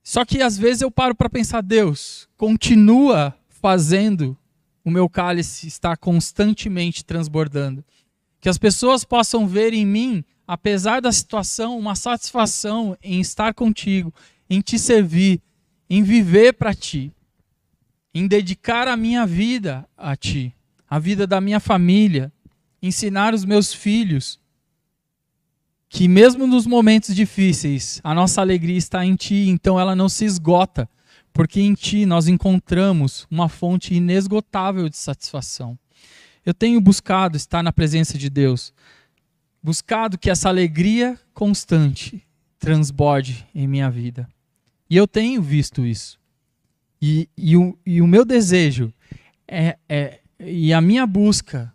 Só 0.08 0.24
que 0.24 0.40
às 0.40 0.56
vezes 0.56 0.80
eu 0.80 0.90
paro 0.90 1.14
para 1.14 1.28
pensar, 1.28 1.60
Deus, 1.60 2.26
continua 2.34 3.36
fazendo 3.46 4.34
o 4.82 4.90
meu 4.90 5.06
cálice 5.06 5.66
estar 5.66 5.98
constantemente 5.98 7.04
transbordando. 7.04 7.84
Que 8.40 8.48
as 8.48 8.56
pessoas 8.56 9.04
possam 9.04 9.46
ver 9.46 9.74
em 9.74 9.84
mim, 9.84 10.24
apesar 10.46 11.02
da 11.02 11.12
situação, 11.12 11.78
uma 11.78 11.94
satisfação 11.94 12.96
em 13.02 13.20
estar 13.20 13.52
contigo, 13.52 14.10
em 14.48 14.62
te 14.62 14.78
servir, 14.78 15.42
em 15.90 16.02
viver 16.02 16.54
para 16.54 16.72
ti, 16.72 17.12
em 18.14 18.26
dedicar 18.26 18.88
a 18.88 18.96
minha 18.96 19.26
vida 19.26 19.86
a 19.94 20.16
ti, 20.16 20.54
a 20.88 20.98
vida 20.98 21.26
da 21.26 21.38
minha 21.38 21.60
família, 21.60 22.32
ensinar 22.80 23.34
os 23.34 23.44
meus 23.44 23.74
filhos 23.74 24.40
que 25.88 26.06
mesmo 26.06 26.46
nos 26.46 26.66
momentos 26.66 27.14
difíceis, 27.14 28.00
a 28.04 28.14
nossa 28.14 28.40
alegria 28.40 28.76
está 28.76 29.04
em 29.04 29.16
ti, 29.16 29.48
então 29.48 29.80
ela 29.80 29.96
não 29.96 30.08
se 30.08 30.24
esgota, 30.24 30.88
porque 31.32 31.60
em 31.60 31.72
ti 31.74 32.04
nós 32.04 32.28
encontramos 32.28 33.26
uma 33.30 33.48
fonte 33.48 33.94
inesgotável 33.94 34.88
de 34.88 34.96
satisfação. 34.96 35.78
Eu 36.44 36.52
tenho 36.52 36.80
buscado 36.80 37.36
estar 37.36 37.62
na 37.62 37.72
presença 37.72 38.18
de 38.18 38.28
Deus, 38.28 38.72
buscado 39.62 40.18
que 40.18 40.30
essa 40.30 40.48
alegria 40.48 41.18
constante 41.32 42.22
transborde 42.58 43.46
em 43.54 43.66
minha 43.66 43.90
vida. 43.90 44.28
E 44.90 44.96
eu 44.96 45.06
tenho 45.06 45.40
visto 45.42 45.86
isso. 45.86 46.18
E, 47.00 47.28
e, 47.36 47.56
o, 47.56 47.78
e 47.86 48.02
o 48.02 48.06
meu 48.06 48.24
desejo 48.24 48.92
é, 49.46 49.78
é, 49.88 50.20
e 50.40 50.72
a 50.72 50.80
minha 50.80 51.06
busca 51.06 51.72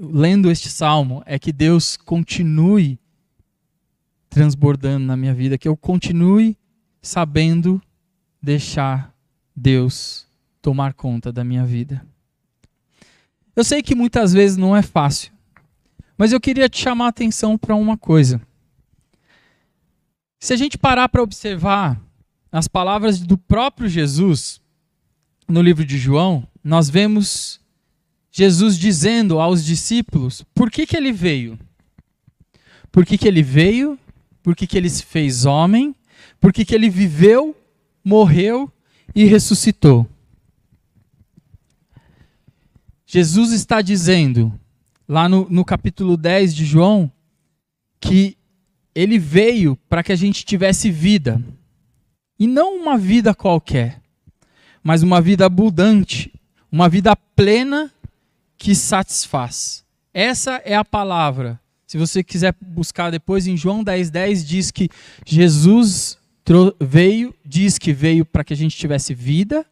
lendo 0.00 0.50
este 0.50 0.70
salmo 0.70 1.22
é 1.26 1.38
que 1.38 1.52
Deus 1.52 1.94
continue 1.98 2.98
transbordando 4.30 5.04
na 5.04 5.16
minha 5.16 5.34
vida, 5.34 5.58
que 5.58 5.68
eu 5.68 5.76
continue 5.76 6.56
sabendo 7.02 7.82
deixar 8.42 9.14
Deus 9.54 10.26
tomar 10.62 10.94
conta 10.94 11.30
da 11.30 11.44
minha 11.44 11.66
vida. 11.66 12.06
Eu 13.54 13.62
sei 13.62 13.82
que 13.82 13.94
muitas 13.94 14.32
vezes 14.32 14.56
não 14.56 14.74
é 14.74 14.80
fácil, 14.80 15.32
mas 16.16 16.32
eu 16.32 16.40
queria 16.40 16.68
te 16.68 16.80
chamar 16.80 17.06
a 17.06 17.08
atenção 17.08 17.58
para 17.58 17.74
uma 17.74 17.98
coisa. 17.98 18.40
Se 20.38 20.54
a 20.54 20.56
gente 20.56 20.78
parar 20.78 21.08
para 21.10 21.22
observar 21.22 22.00
as 22.50 22.66
palavras 22.66 23.20
do 23.20 23.36
próprio 23.36 23.88
Jesus 23.88 24.60
no 25.46 25.60
livro 25.60 25.84
de 25.84 25.98
João, 25.98 26.46
nós 26.64 26.88
vemos 26.88 27.59
Jesus 28.30 28.78
dizendo 28.78 29.40
aos 29.40 29.64
discípulos 29.64 30.44
por 30.54 30.70
que, 30.70 30.86
que 30.86 30.96
ele 30.96 31.12
veio. 31.12 31.58
Por 32.92 33.04
que, 33.04 33.18
que 33.18 33.26
ele 33.26 33.42
veio, 33.42 33.98
por 34.42 34.54
que, 34.54 34.66
que 34.66 34.76
ele 34.76 34.88
se 34.88 35.04
fez 35.04 35.44
homem, 35.44 35.94
por 36.40 36.52
que, 36.52 36.64
que 36.64 36.74
ele 36.74 36.88
viveu, 36.88 37.56
morreu 38.04 38.70
e 39.14 39.24
ressuscitou. 39.24 40.06
Jesus 43.06 43.52
está 43.52 43.82
dizendo, 43.82 44.52
lá 45.08 45.28
no, 45.28 45.48
no 45.50 45.64
capítulo 45.64 46.16
10 46.16 46.54
de 46.54 46.64
João, 46.64 47.10
que 48.00 48.36
ele 48.94 49.18
veio 49.18 49.76
para 49.88 50.02
que 50.02 50.12
a 50.12 50.16
gente 50.16 50.44
tivesse 50.44 50.90
vida. 50.90 51.42
E 52.38 52.46
não 52.46 52.76
uma 52.76 52.96
vida 52.96 53.34
qualquer, 53.34 54.00
mas 54.82 55.02
uma 55.02 55.20
vida 55.20 55.44
abundante, 55.44 56.32
uma 56.70 56.88
vida 56.88 57.14
plena 57.14 57.92
que 58.60 58.74
satisfaz. 58.74 59.82
Essa 60.12 60.60
é 60.66 60.76
a 60.76 60.84
palavra. 60.84 61.58
Se 61.86 61.96
você 61.96 62.22
quiser 62.22 62.54
buscar 62.60 63.10
depois 63.10 63.46
em 63.46 63.56
João 63.56 63.82
10:10 63.82 64.10
10, 64.10 64.46
diz 64.46 64.70
que 64.70 64.90
Jesus 65.26 66.18
veio, 66.78 67.34
diz 67.44 67.78
que 67.78 67.92
veio 67.92 68.24
para 68.24 68.44
que 68.44 68.52
a 68.52 68.56
gente 68.56 68.76
tivesse 68.76 69.14
vida 69.14 69.64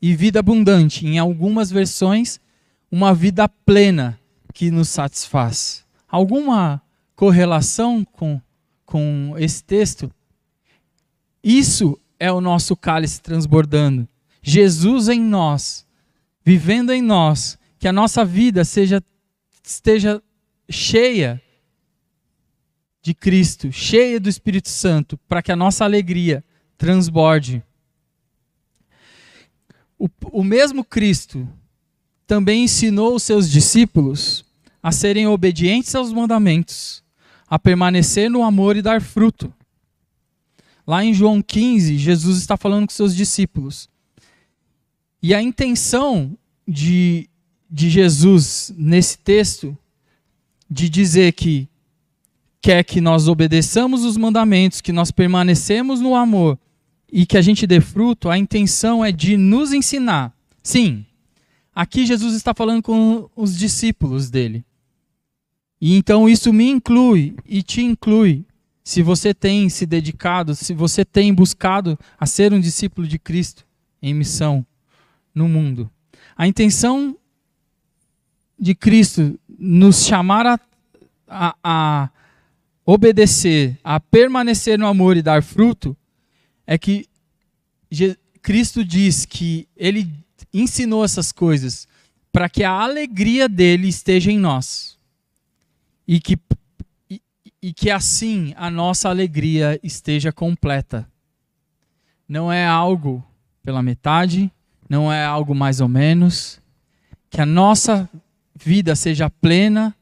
e 0.00 0.14
vida 0.14 0.38
abundante. 0.38 1.04
Em 1.06 1.18
algumas 1.18 1.72
versões, 1.72 2.38
uma 2.90 3.12
vida 3.12 3.48
plena 3.48 4.18
que 4.54 4.70
nos 4.70 4.90
satisfaz. 4.90 5.84
Alguma 6.08 6.80
correlação 7.16 8.04
com, 8.04 8.40
com 8.84 9.34
esse 9.38 9.64
texto? 9.64 10.10
Isso 11.42 11.98
é 12.18 12.30
o 12.30 12.40
nosso 12.40 12.76
cálice 12.76 13.20
transbordando. 13.20 14.06
Jesus 14.40 15.08
em 15.08 15.20
nós, 15.20 15.84
vivendo 16.44 16.92
em 16.92 17.02
nós, 17.02 17.58
que 17.86 17.88
a 17.88 17.92
nossa 17.92 18.24
vida 18.24 18.64
seja 18.64 19.00
esteja 19.62 20.20
cheia 20.68 21.40
de 23.00 23.14
Cristo, 23.14 23.70
cheia 23.70 24.18
do 24.18 24.28
Espírito 24.28 24.68
Santo, 24.68 25.16
para 25.28 25.40
que 25.40 25.52
a 25.52 25.56
nossa 25.56 25.84
alegria 25.84 26.44
transborde. 26.76 27.62
O, 29.96 30.08
o 30.32 30.42
mesmo 30.42 30.82
Cristo 30.82 31.48
também 32.26 32.64
ensinou 32.64 33.14
os 33.14 33.22
seus 33.22 33.48
discípulos 33.48 34.44
a 34.82 34.90
serem 34.90 35.28
obedientes 35.28 35.94
aos 35.94 36.12
mandamentos, 36.12 37.04
a 37.46 37.56
permanecer 37.56 38.28
no 38.28 38.42
amor 38.42 38.76
e 38.76 38.82
dar 38.82 39.00
fruto. 39.00 39.54
Lá 40.84 41.04
em 41.04 41.14
João 41.14 41.40
15, 41.40 41.96
Jesus 41.98 42.38
está 42.38 42.56
falando 42.56 42.88
com 42.88 42.92
seus 42.92 43.14
discípulos. 43.14 43.88
E 45.22 45.32
a 45.32 45.40
intenção 45.40 46.36
de 46.66 47.30
de 47.76 47.90
Jesus 47.90 48.72
nesse 48.74 49.18
texto 49.18 49.76
de 50.68 50.88
dizer 50.88 51.34
que 51.34 51.68
quer 52.58 52.82
que 52.82 53.02
nós 53.02 53.28
obedeçamos 53.28 54.02
os 54.02 54.16
mandamentos, 54.16 54.80
que 54.80 54.92
nós 54.92 55.10
permanecemos 55.10 56.00
no 56.00 56.14
amor 56.14 56.58
e 57.12 57.26
que 57.26 57.36
a 57.36 57.42
gente 57.42 57.66
dê 57.66 57.78
fruto, 57.78 58.30
a 58.30 58.38
intenção 58.38 59.04
é 59.04 59.12
de 59.12 59.36
nos 59.36 59.74
ensinar. 59.74 60.34
Sim, 60.62 61.04
aqui 61.74 62.06
Jesus 62.06 62.34
está 62.34 62.54
falando 62.54 62.82
com 62.82 63.28
os 63.36 63.54
discípulos 63.58 64.30
dele. 64.30 64.64
E 65.78 65.98
então 65.98 66.26
isso 66.26 66.54
me 66.54 66.70
inclui 66.70 67.36
e 67.44 67.62
te 67.62 67.82
inclui. 67.82 68.46
Se 68.82 69.02
você 69.02 69.34
tem 69.34 69.68
se 69.68 69.84
dedicado, 69.84 70.54
se 70.54 70.72
você 70.72 71.04
tem 71.04 71.34
buscado 71.34 71.98
a 72.18 72.24
ser 72.24 72.54
um 72.54 72.60
discípulo 72.60 73.06
de 73.06 73.18
Cristo 73.18 73.66
em 74.00 74.14
missão 74.14 74.64
no 75.34 75.46
mundo. 75.46 75.90
A 76.34 76.46
intenção 76.46 77.14
de 78.58 78.74
Cristo 78.74 79.38
nos 79.58 80.04
chamar 80.04 80.46
a, 80.46 80.60
a, 81.28 81.56
a 81.62 82.10
obedecer, 82.84 83.78
a 83.82 83.98
permanecer 84.00 84.78
no 84.78 84.86
amor 84.86 85.16
e 85.16 85.22
dar 85.22 85.42
fruto, 85.42 85.96
é 86.66 86.78
que 86.78 87.06
Cristo 88.42 88.84
diz 88.84 89.24
que 89.24 89.68
ele 89.76 90.12
ensinou 90.52 91.04
essas 91.04 91.32
coisas 91.32 91.86
para 92.32 92.48
que 92.48 92.62
a 92.62 92.70
alegria 92.70 93.48
dele 93.48 93.88
esteja 93.88 94.30
em 94.30 94.38
nós. 94.38 94.98
E 96.06 96.20
que, 96.20 96.38
e, 97.10 97.20
e, 97.62 97.72
que 97.72 97.90
assim 97.90 98.52
a 98.56 98.70
nossa 98.70 99.08
alegria 99.08 99.80
esteja 99.82 100.30
completa. 100.30 101.10
Não 102.28 102.52
é 102.52 102.66
algo 102.66 103.24
pela 103.62 103.82
metade, 103.82 104.52
não 104.88 105.12
é 105.12 105.24
algo 105.24 105.54
mais 105.54 105.80
ou 105.80 105.88
menos. 105.88 106.60
Que 107.28 107.40
a 107.40 107.46
nossa 107.46 108.08
vida 108.58 108.96
seja 108.96 109.28
plena, 109.28 109.94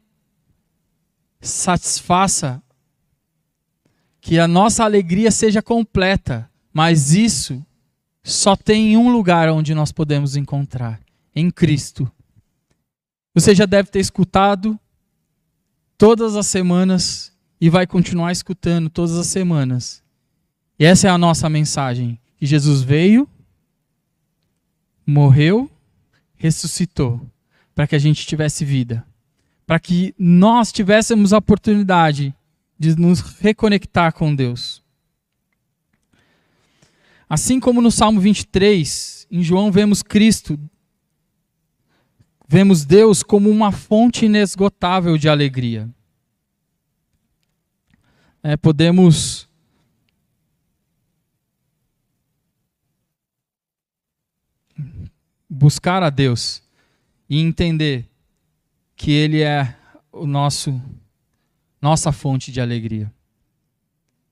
satisfaça, 1.41 2.63
que 4.21 4.39
a 4.39 4.49
nossa 4.49 4.85
alegria 4.85 5.31
seja 5.31 5.61
completa, 5.61 6.51
mas 6.73 7.13
isso 7.13 7.65
só 8.23 8.57
tem 8.57 8.97
um 8.97 9.13
lugar 9.13 9.51
onde 9.51 9.75
nós 9.75 9.93
podemos 9.93 10.37
encontrar 10.37 11.01
em 11.35 11.51
Cristo. 11.51 12.11
Você 13.35 13.55
já 13.55 13.67
deve 13.67 13.91
ter 13.91 14.01
escutado 14.01 14.79
todas 15.99 16.37
as 16.37 16.47
semanas 16.47 17.33
e 17.61 17.69
vai 17.69 17.87
continuar 17.87 18.33
escutando 18.33 18.89
todas 18.89 19.17
as 19.19 19.27
semanas. 19.27 20.03
E 20.79 20.85
essa 20.85 21.09
é 21.09 21.11
a 21.11 21.19
nossa 21.19 21.51
mensagem: 21.51 22.19
que 22.37 22.47
Jesus 22.47 22.83
veio, 22.83 23.29
morreu, 25.07 25.71
ressuscitou 26.37 27.21
para 27.75 27.87
que 27.87 27.97
a 27.97 27.99
gente 27.99 28.27
tivesse 28.27 28.65
vida, 28.65 29.05
para 29.67 29.81
que 29.81 30.15
nós 30.19 30.71
tivéssemos 30.71 31.33
a 31.33 31.39
oportunidade 31.39 32.35
de 32.79 32.95
nos 32.97 33.21
reconectar 33.21 34.13
com 34.13 34.35
Deus. 34.35 34.83
Assim 37.29 37.59
como 37.59 37.81
no 37.81 37.91
Salmo 37.91 38.21
23, 38.21 39.27
em 39.31 39.43
João 39.43 39.73
vemos 39.73 40.03
Cristo, 40.03 40.59
vemos 42.47 42.85
Deus 42.85 43.23
como 43.23 43.51
uma 43.51 43.73
fonte 43.73 44.27
inesgotável 44.27 45.19
de 45.19 45.29
alegria. 45.29 45.89
É, 48.43 48.57
podemos 48.57 49.49
buscar 55.49 56.03
a 56.03 56.11
Deus 56.11 56.64
e 57.29 57.41
entender 57.41 58.09
que 58.97 59.11
Ele 59.11 59.43
é 59.43 59.75
o 60.13 60.27
nosso 60.27 60.81
nossa 61.81 62.11
fonte 62.13 62.51
de 62.51 62.63
alegria. 62.63 63.13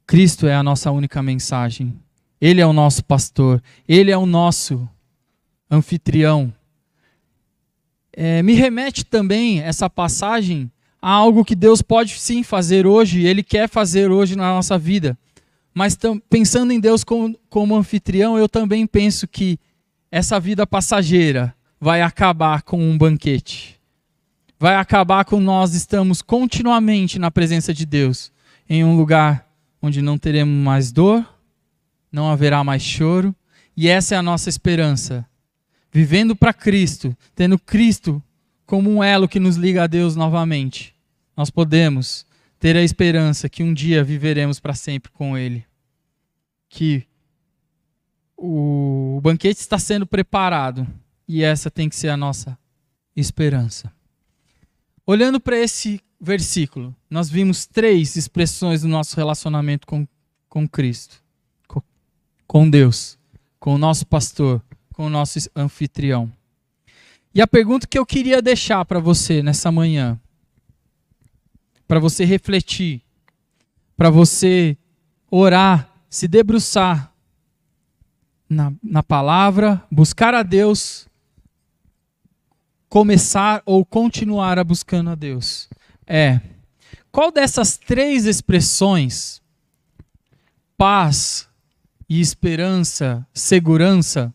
Cristo 0.06 0.46
é 0.46 0.54
a 0.54 0.62
nossa 0.62 0.90
única 0.90 1.22
mensagem. 1.22 1.94
Ele 2.40 2.60
é 2.60 2.66
o 2.66 2.72
nosso 2.72 3.04
pastor. 3.04 3.62
Ele 3.86 4.10
é 4.10 4.16
o 4.16 4.24
nosso 4.24 4.88
anfitrião. 5.70 6.52
é, 8.14 8.42
me 8.42 8.54
remete 8.54 9.04
também 9.04 9.60
essa 9.60 9.88
passagem 9.88 10.70
a 11.00 11.10
algo 11.10 11.44
que 11.44 11.54
Deus 11.54 11.82
pode 11.82 12.18
sim 12.18 12.42
fazer 12.42 12.86
hoje, 12.86 13.26
Ele 13.26 13.42
quer 13.42 13.68
fazer 13.68 14.10
hoje 14.10 14.36
na 14.36 14.54
nossa 14.54 14.78
vida. 14.78 15.18
Mas 15.74 15.98
pensando 16.30 16.72
em 16.72 16.78
Deus 16.78 17.02
como, 17.02 17.36
como 17.48 17.76
anfitrião, 17.76 18.38
eu 18.38 18.48
também 18.48 18.86
penso 18.86 19.26
que 19.26 19.58
essa 20.10 20.38
vida 20.38 20.66
passageira 20.66 21.54
vai 21.82 22.00
acabar 22.00 22.62
com 22.62 22.80
um 22.80 22.96
banquete. 22.96 23.76
Vai 24.56 24.76
acabar 24.76 25.24
com 25.24 25.40
nós 25.40 25.74
estamos 25.74 26.22
continuamente 26.22 27.18
na 27.18 27.28
presença 27.28 27.74
de 27.74 27.84
Deus, 27.84 28.30
em 28.68 28.84
um 28.84 28.96
lugar 28.96 29.50
onde 29.82 30.00
não 30.00 30.16
teremos 30.16 30.54
mais 30.54 30.92
dor, 30.92 31.28
não 32.12 32.30
haverá 32.30 32.62
mais 32.62 32.84
choro, 32.84 33.34
e 33.76 33.88
essa 33.88 34.14
é 34.14 34.18
a 34.18 34.22
nossa 34.22 34.48
esperança. 34.48 35.26
Vivendo 35.90 36.36
para 36.36 36.52
Cristo, 36.52 37.16
tendo 37.34 37.58
Cristo 37.58 38.22
como 38.64 38.88
um 38.88 39.02
elo 39.02 39.26
que 39.26 39.40
nos 39.40 39.56
liga 39.56 39.82
a 39.82 39.88
Deus 39.88 40.14
novamente, 40.14 40.94
nós 41.36 41.50
podemos 41.50 42.24
ter 42.60 42.76
a 42.76 42.82
esperança 42.84 43.48
que 43.48 43.64
um 43.64 43.74
dia 43.74 44.04
viveremos 44.04 44.60
para 44.60 44.72
sempre 44.72 45.10
com 45.10 45.36
Ele. 45.36 45.66
Que 46.68 47.04
o 48.36 49.18
banquete 49.20 49.58
está 49.58 49.80
sendo 49.80 50.06
preparado 50.06 50.86
e 51.28 51.42
essa 51.42 51.70
tem 51.70 51.88
que 51.88 51.96
ser 51.96 52.08
a 52.08 52.16
nossa 52.16 52.58
esperança. 53.16 53.92
Olhando 55.06 55.40
para 55.40 55.56
esse 55.56 56.00
versículo, 56.20 56.94
nós 57.10 57.28
vimos 57.28 57.66
três 57.66 58.16
expressões 58.16 58.82
do 58.82 58.88
nosso 58.88 59.16
relacionamento 59.16 59.86
com, 59.86 60.06
com 60.48 60.68
Cristo, 60.68 61.22
com, 62.46 62.68
Deus, 62.68 63.18
com 63.58 63.74
o 63.74 63.78
nosso 63.78 64.06
pastor, 64.06 64.62
com 64.92 65.06
o 65.06 65.10
nosso 65.10 65.38
anfitrião. 65.56 66.30
E 67.34 67.40
a 67.40 67.46
pergunta 67.46 67.86
que 67.86 67.98
eu 67.98 68.06
queria 68.06 68.40
deixar 68.40 68.84
para 68.84 69.00
você 69.00 69.42
nessa 69.42 69.72
manhã, 69.72 70.20
para 71.88 71.98
você 71.98 72.24
refletir, 72.24 73.02
para 73.96 74.10
você 74.10 74.76
orar, 75.30 75.90
se 76.08 76.28
debruçar 76.28 77.12
na, 78.48 78.72
na 78.82 79.02
palavra, 79.02 79.82
buscar 79.90 80.34
a 80.34 80.42
Deus 80.42 81.08
começar 82.92 83.62
ou 83.64 83.86
continuar 83.86 84.58
a 84.58 84.64
buscando 84.64 85.08
a 85.08 85.14
Deus 85.14 85.66
é: 86.06 86.38
qual 87.10 87.32
dessas 87.32 87.78
três 87.78 88.26
expressões, 88.26 89.40
paz 90.76 91.48
e 92.06 92.20
esperança, 92.20 93.26
segurança, 93.32 94.30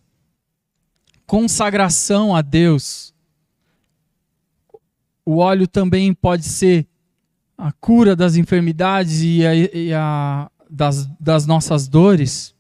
consagração 1.28 2.36
a 2.36 2.42
Deus, 2.42 3.14
o 5.24 5.38
óleo 5.38 5.68
também 5.68 6.12
pode 6.12 6.46
ser 6.46 6.88
a 7.56 7.72
cura 7.72 8.16
das 8.16 8.38
enfermidades 8.38 9.22
e 9.22 9.46
a, 9.46 9.54
e 9.54 9.94
a 9.94 10.50
das, 10.68 11.06
das, 11.20 11.46
nossas 11.46 11.88
dores. 11.88 12.56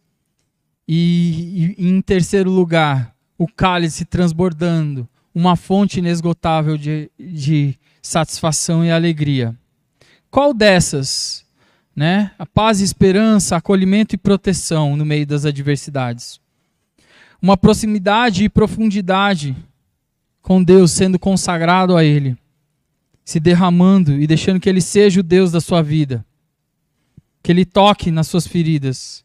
E, 0.88 1.76
e, 1.80 1.88
em 1.90 2.00
terceiro 2.04 2.52
lugar, 2.52 3.16
o 3.36 3.48
cálice 3.48 4.06
transbordando, 4.06 5.10
uma 5.38 5.56
fonte 5.56 6.00
inesgotável 6.00 6.76
de, 6.80 7.12
de 7.20 7.76
satisfação 8.02 8.84
e 8.84 8.90
alegria. 8.90 9.56
Qual 10.32 10.52
dessas, 10.52 11.46
né? 11.96 12.32
A 12.40 12.46
paz 12.46 12.82
e 12.82 12.84
esperança, 12.84 13.56
acolhimento 13.56 14.16
e 14.16 14.18
proteção 14.18 14.98
no 14.98 15.06
meio 15.06 15.28
das 15.28 15.46
adversidades. 15.46 16.40
Uma 17.40 17.56
proximidade 17.56 18.46
e 18.46 18.50
profundidade 18.50 19.56
com 20.42 20.64
Deus, 20.64 20.90
sendo 20.90 21.20
consagrado 21.20 21.96
a 21.96 22.04
Ele, 22.04 22.36
se 23.24 23.40
derramando 23.40 24.20
e 24.20 24.26
deixando 24.26 24.60
que 24.60 24.68
Ele 24.68 24.82
seja 24.82 25.20
o 25.20 25.24
Deus 25.24 25.52
da 25.52 25.62
sua 25.62 25.84
vida, 25.84 26.26
que 27.44 27.52
Ele 27.52 27.64
toque 27.64 28.10
nas 28.10 28.26
suas 28.26 28.48
feridas. 28.48 29.24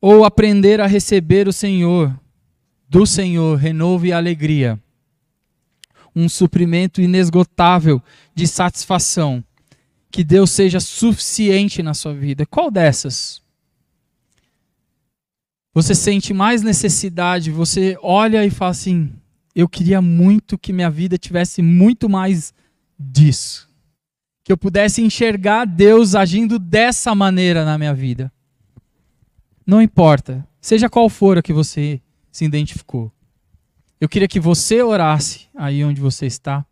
Ou 0.00 0.24
aprender 0.24 0.80
a 0.80 0.86
receber 0.88 1.46
o 1.46 1.52
Senhor 1.52 2.12
do 2.94 3.04
Senhor 3.04 3.58
renovo 3.58 4.06
e 4.06 4.12
alegria, 4.12 4.80
um 6.14 6.28
suprimento 6.28 7.00
inesgotável 7.00 8.00
de 8.32 8.46
satisfação. 8.46 9.42
Que 10.12 10.22
Deus 10.22 10.52
seja 10.52 10.78
suficiente 10.78 11.82
na 11.82 11.92
sua 11.92 12.14
vida. 12.14 12.46
Qual 12.46 12.70
dessas? 12.70 13.42
Você 15.74 15.92
sente 15.92 16.32
mais 16.32 16.62
necessidade, 16.62 17.50
você 17.50 17.98
olha 18.00 18.46
e 18.46 18.50
fala 18.50 18.70
assim: 18.70 19.12
eu 19.56 19.68
queria 19.68 20.00
muito 20.00 20.56
que 20.56 20.72
minha 20.72 20.88
vida 20.88 21.18
tivesse 21.18 21.60
muito 21.62 22.08
mais 22.08 22.54
disso. 22.96 23.68
Que 24.44 24.52
eu 24.52 24.56
pudesse 24.56 25.02
enxergar 25.02 25.64
Deus 25.64 26.14
agindo 26.14 26.60
dessa 26.60 27.12
maneira 27.12 27.64
na 27.64 27.76
minha 27.76 27.92
vida. 27.92 28.32
Não 29.66 29.82
importa, 29.82 30.46
seja 30.60 30.88
qual 30.88 31.08
for 31.08 31.38
a 31.38 31.42
que 31.42 31.52
você 31.52 32.00
se 32.34 32.44
identificou. 32.44 33.12
Eu 34.00 34.08
queria 34.08 34.26
que 34.26 34.40
você 34.40 34.82
orasse 34.82 35.46
aí 35.54 35.84
onde 35.84 36.00
você 36.00 36.26
está. 36.26 36.66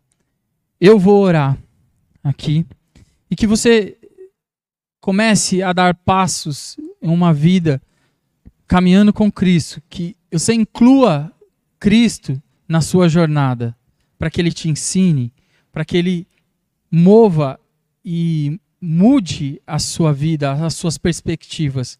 Eu 0.77 0.99
vou 0.99 1.21
orar 1.21 1.57
aqui. 2.21 2.65
E 3.31 3.35
que 3.35 3.47
você 3.47 3.97
comece 4.99 5.63
a 5.63 5.71
dar 5.71 5.95
passos 5.95 6.75
em 7.01 7.07
uma 7.07 7.33
vida 7.33 7.81
caminhando 8.67 9.13
com 9.13 9.31
Cristo. 9.31 9.81
Que 9.89 10.17
você 10.29 10.53
inclua 10.53 11.31
Cristo 11.79 12.43
na 12.67 12.81
sua 12.81 13.07
jornada. 13.07 13.73
Para 14.19 14.29
que 14.29 14.41
Ele 14.41 14.51
te 14.51 14.67
ensine, 14.67 15.31
para 15.71 15.85
que 15.85 15.95
Ele 15.95 16.27
mova 16.91 17.57
e 18.03 18.59
mude 18.81 19.61
a 19.65 19.79
sua 19.79 20.11
vida, 20.11 20.51
as 20.51 20.73
suas 20.73 20.97
perspectivas. 20.97 21.97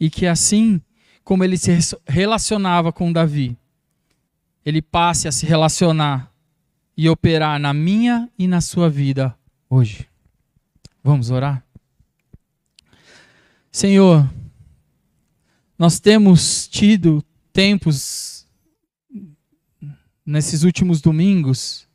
E 0.00 0.10
que 0.10 0.26
assim 0.26 0.82
como 1.28 1.44
ele 1.44 1.58
se 1.58 1.70
relacionava 2.06 2.90
com 2.90 3.12
Davi, 3.12 3.54
ele 4.64 4.80
passe 4.80 5.28
a 5.28 5.30
se 5.30 5.44
relacionar 5.44 6.32
e 6.96 7.06
operar 7.06 7.60
na 7.60 7.74
minha 7.74 8.30
e 8.38 8.48
na 8.48 8.62
sua 8.62 8.88
vida 8.88 9.36
hoje. 9.68 10.08
Vamos 11.04 11.30
orar? 11.30 11.62
Senhor, 13.70 14.26
nós 15.78 16.00
temos 16.00 16.66
tido 16.66 17.22
tempos 17.52 18.46
nesses 20.24 20.62
últimos 20.62 21.02
domingos 21.02 21.86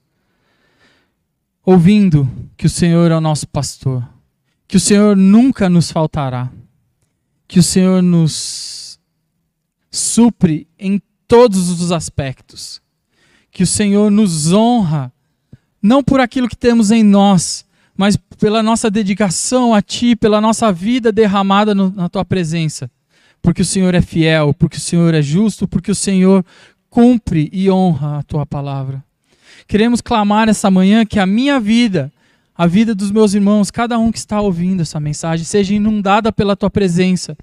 ouvindo 1.66 2.30
que 2.56 2.68
o 2.68 2.70
Senhor 2.70 3.10
é 3.10 3.18
o 3.18 3.22
nosso 3.22 3.48
pastor, 3.48 4.08
que 4.68 4.78
o 4.78 4.80
Senhor 4.80 5.18
nunca 5.18 5.68
nos 5.70 5.92
faltará, 5.92 6.52
que 7.48 7.58
o 7.58 7.64
Senhor 7.64 8.00
nos 8.04 8.83
supre 9.94 10.68
em 10.80 11.00
todos 11.28 11.70
os 11.70 11.92
aspectos. 11.92 12.82
Que 13.52 13.64
o 13.64 13.68
Senhor 13.68 14.10
nos 14.10 14.52
honra, 14.52 15.14
não 15.82 16.04
por 16.04 16.20
aquilo 16.20 16.50
que 16.50 16.58
temos 16.58 16.90
em 16.90 17.04
nós, 17.04 17.64
mas 17.96 18.18
pela 18.40 18.64
nossa 18.64 18.90
dedicação 18.90 19.74
a 19.74 19.82
Ti, 19.82 20.16
pela 20.16 20.42
nossa 20.42 20.72
vida 20.72 21.12
derramada 21.12 21.76
no, 21.76 21.92
na 21.92 22.10
Tua 22.10 22.26
presença. 22.26 22.90
Porque 23.42 23.62
o 23.62 23.66
Senhor 23.66 23.94
é 23.94 24.02
fiel, 24.02 24.54
porque 24.54 24.78
o 24.78 24.82
Senhor 24.82 25.14
é 25.14 25.22
justo, 25.22 25.68
porque 25.68 25.92
o 25.92 25.96
Senhor 25.96 26.44
cumpre 26.90 27.50
e 27.54 27.70
honra 27.70 28.20
a 28.20 28.24
Tua 28.24 28.46
palavra. 28.46 29.04
Queremos 29.68 30.02
clamar 30.02 30.50
essa 30.50 30.72
manhã 30.72 31.06
que 31.06 31.20
a 31.20 31.26
minha 31.28 31.60
vida, 31.60 32.12
a 32.58 32.66
vida 32.66 32.96
dos 32.96 33.12
meus 33.12 33.36
irmãos, 33.36 33.70
cada 33.70 34.00
um 34.00 34.12
que 34.12 34.18
está 34.18 34.42
ouvindo 34.42 34.82
essa 34.82 35.00
mensagem, 35.00 35.46
seja 35.46 35.76
inundada 35.76 36.32
pela 36.32 36.56
Tua 36.56 36.72
presença 36.72 37.38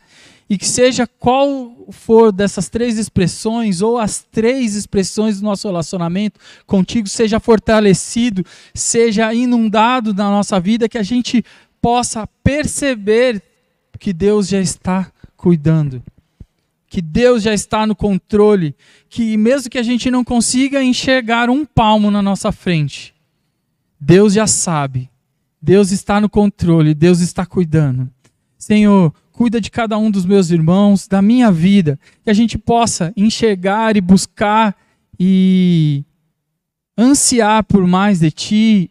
e 0.50 0.58
que 0.58 0.66
seja 0.66 1.06
qual 1.06 1.86
for 1.90 2.32
dessas 2.32 2.68
três 2.68 2.98
expressões, 2.98 3.80
ou 3.80 3.96
as 3.96 4.26
três 4.32 4.74
expressões 4.74 5.38
do 5.38 5.44
nosso 5.44 5.68
relacionamento 5.68 6.40
contigo, 6.66 7.08
seja 7.08 7.38
fortalecido, 7.38 8.44
seja 8.74 9.32
inundado 9.32 10.12
na 10.12 10.28
nossa 10.28 10.58
vida, 10.58 10.88
que 10.88 10.98
a 10.98 11.04
gente 11.04 11.44
possa 11.80 12.26
perceber 12.42 13.40
que 13.96 14.12
Deus 14.12 14.48
já 14.48 14.60
está 14.60 15.12
cuidando, 15.36 16.02
que 16.88 17.00
Deus 17.00 17.44
já 17.44 17.54
está 17.54 17.86
no 17.86 17.94
controle, 17.94 18.74
que 19.08 19.36
mesmo 19.36 19.70
que 19.70 19.78
a 19.78 19.84
gente 19.84 20.10
não 20.10 20.24
consiga 20.24 20.82
enxergar 20.82 21.48
um 21.48 21.64
palmo 21.64 22.10
na 22.10 22.20
nossa 22.20 22.50
frente, 22.50 23.14
Deus 24.00 24.32
já 24.32 24.48
sabe, 24.48 25.08
Deus 25.62 25.92
está 25.92 26.20
no 26.20 26.28
controle, 26.28 26.92
Deus 26.92 27.20
está 27.20 27.46
cuidando. 27.46 28.10
Senhor, 28.58 29.14
cuida 29.40 29.58
de 29.58 29.70
cada 29.70 29.96
um 29.96 30.10
dos 30.10 30.26
meus 30.26 30.50
irmãos, 30.50 31.08
da 31.08 31.22
minha 31.22 31.50
vida, 31.50 31.98
que 32.22 32.28
a 32.28 32.34
gente 32.34 32.58
possa 32.58 33.10
enxergar 33.16 33.96
e 33.96 34.00
buscar 34.02 34.76
e 35.18 36.04
ansiar 36.94 37.64
por 37.64 37.86
mais 37.86 38.20
de 38.20 38.30
Ti, 38.30 38.90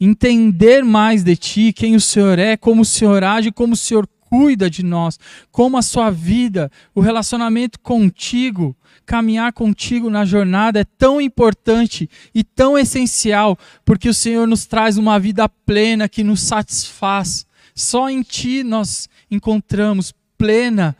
entender 0.00 0.84
mais 0.84 1.22
de 1.22 1.36
Ti, 1.36 1.72
quem 1.72 1.94
o 1.94 2.00
Senhor 2.00 2.36
é, 2.36 2.56
como 2.56 2.82
o 2.82 2.84
Senhor 2.84 3.22
age, 3.22 3.52
como 3.52 3.74
o 3.74 3.76
Senhor 3.76 4.08
cuida 4.28 4.68
de 4.68 4.82
nós, 4.82 5.20
como 5.52 5.76
a 5.76 5.82
sua 5.82 6.10
vida, 6.10 6.68
o 6.92 7.00
relacionamento 7.00 7.78
contigo, 7.78 8.76
caminhar 9.06 9.52
contigo 9.52 10.10
na 10.10 10.24
jornada 10.24 10.80
é 10.80 10.84
tão 10.98 11.20
importante 11.20 12.10
e 12.34 12.42
tão 12.42 12.76
essencial, 12.76 13.56
porque 13.84 14.08
o 14.08 14.14
Senhor 14.14 14.48
nos 14.48 14.66
traz 14.66 14.98
uma 14.98 15.16
vida 15.20 15.48
plena 15.48 16.08
que 16.08 16.24
nos 16.24 16.40
satisfaz. 16.40 17.45
Só 17.76 18.08
em 18.08 18.22
Ti 18.22 18.64
nós 18.64 19.06
encontramos 19.30 20.12
plena 20.38 20.96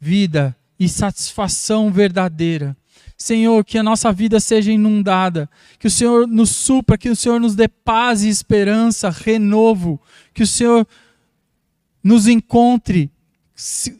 vida 0.00 0.56
e 0.80 0.88
satisfação 0.88 1.92
verdadeira. 1.92 2.74
Senhor, 3.18 3.64
que 3.64 3.78
a 3.78 3.82
nossa 3.82 4.10
vida 4.12 4.40
seja 4.40 4.72
inundada, 4.72 5.48
que 5.78 5.86
o 5.86 5.90
Senhor 5.90 6.26
nos 6.26 6.50
supra, 6.50 6.98
que 6.98 7.10
o 7.10 7.16
Senhor 7.16 7.38
nos 7.38 7.54
dê 7.54 7.68
paz 7.68 8.22
e 8.22 8.28
esperança, 8.28 9.10
renovo, 9.10 10.00
que 10.32 10.42
o 10.42 10.46
Senhor 10.46 10.86
nos 12.02 12.26
encontre 12.26 13.10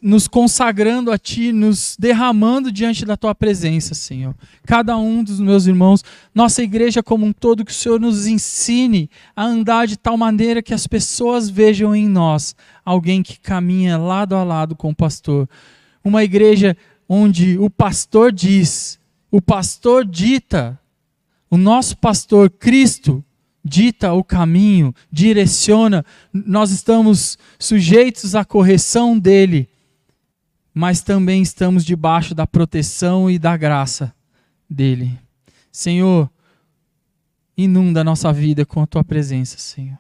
nos 0.03 0.29
consagrando 0.29 1.11
a 1.11 1.17
Ti, 1.17 1.51
nos 1.51 1.97
derramando 1.99 2.71
diante 2.71 3.07
da 3.07 3.17
Tua 3.17 3.35
presença, 3.35 3.95
Senhor. 3.95 4.35
Cada 4.67 4.97
um 4.99 5.25
dos 5.25 5.41
meus 5.41 5.67
irmãos, 5.67 6.05
nossa 6.35 6.63
igreja 6.63 7.03
como 7.03 7.25
um 7.25 7.33
todo, 7.33 7.65
que 7.65 7.73
o 7.73 7.75
Senhor 7.75 7.99
nos 7.99 8.27
ensine 8.27 9.09
a 9.35 9.45
andar 9.45 9.87
de 9.87 9.97
tal 9.97 10.17
maneira 10.17 10.63
que 10.63 10.75
as 10.75 10.87
pessoas 10.87 11.49
vejam 11.49 11.97
em 11.97 12.07
nós 12.07 12.55
alguém 12.85 13.23
que 13.23 13.41
caminha 13.41 13.97
lado 13.97 14.35
a 14.35 14.45
lado 14.45 14.77
com 14.77 14.91
o 14.91 14.95
pastor. 14.95 15.49
Uma 16.05 16.23
igreja 16.23 16.77
onde 17.09 17.59
o 17.59 17.71
pastor 17.71 18.31
diz, 18.31 18.99
o 19.31 19.41
pastor 19.41 20.05
dita, 20.05 20.79
o 21.51 21.57
nosso 21.57 21.97
pastor 21.97 22.51
Cristo 22.51 23.25
dita 23.67 24.13
o 24.13 24.23
caminho, 24.23 24.95
direciona, 25.11 26.05
nós 26.33 26.71
estamos 26.71 27.37
sujeitos 27.59 28.37
à 28.37 28.45
correção 28.45 29.19
dele, 29.19 29.69
mas 30.73 31.03
também 31.03 31.43
estamos 31.43 31.85
debaixo 31.85 32.35
da 32.35 32.47
proteção 32.47 33.29
e 33.29 33.39
da 33.39 33.57
graça 33.57 34.15
dele. 34.71 35.19
Senhor, 35.73 36.31
inunda 37.57 38.03
a 38.03 38.05
nossa 38.05 38.33
vida 38.33 38.65
com 38.65 38.81
a 38.81 38.87
tua 38.87 39.03
presença, 39.03 39.59
Senhor. 39.59 39.99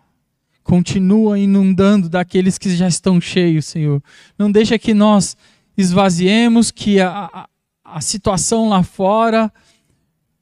Continua 0.62 1.38
inundando 1.38 2.08
daqueles 2.08 2.58
que 2.58 2.74
já 2.74 2.86
estão 2.86 3.20
cheios, 3.20 3.66
Senhor. 3.66 4.02
Não 4.38 4.50
deixa 4.50 4.78
que 4.78 4.94
nós 4.94 5.36
esvaziemos, 5.76 6.70
que 6.70 7.00
a, 7.00 7.30
a, 7.32 7.48
a 7.84 8.00
situação 8.00 8.68
lá 8.68 8.82
fora 8.82 9.52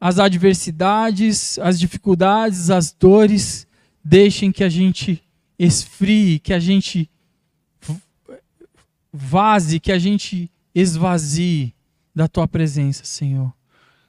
as 0.05 0.19
adversidades, 0.19 1.59
as 1.61 1.81
dificuldades, 1.81 2.69
as 2.69 2.93
dores, 2.93 3.67
deixem 4.05 4.53
que 4.53 4.63
a 4.63 4.69
gente 4.69 5.25
esfrie, 5.59 6.39
que 6.39 6.53
a 6.53 6.59
gente 6.59 7.11
vaze, 9.11 9.81
que 9.81 9.91
a 9.91 9.99
gente 9.99 10.51
esvazie 10.75 11.75
da 12.15 12.29
tua 12.29 12.47
presença, 12.47 13.03
Senhor. 13.03 13.51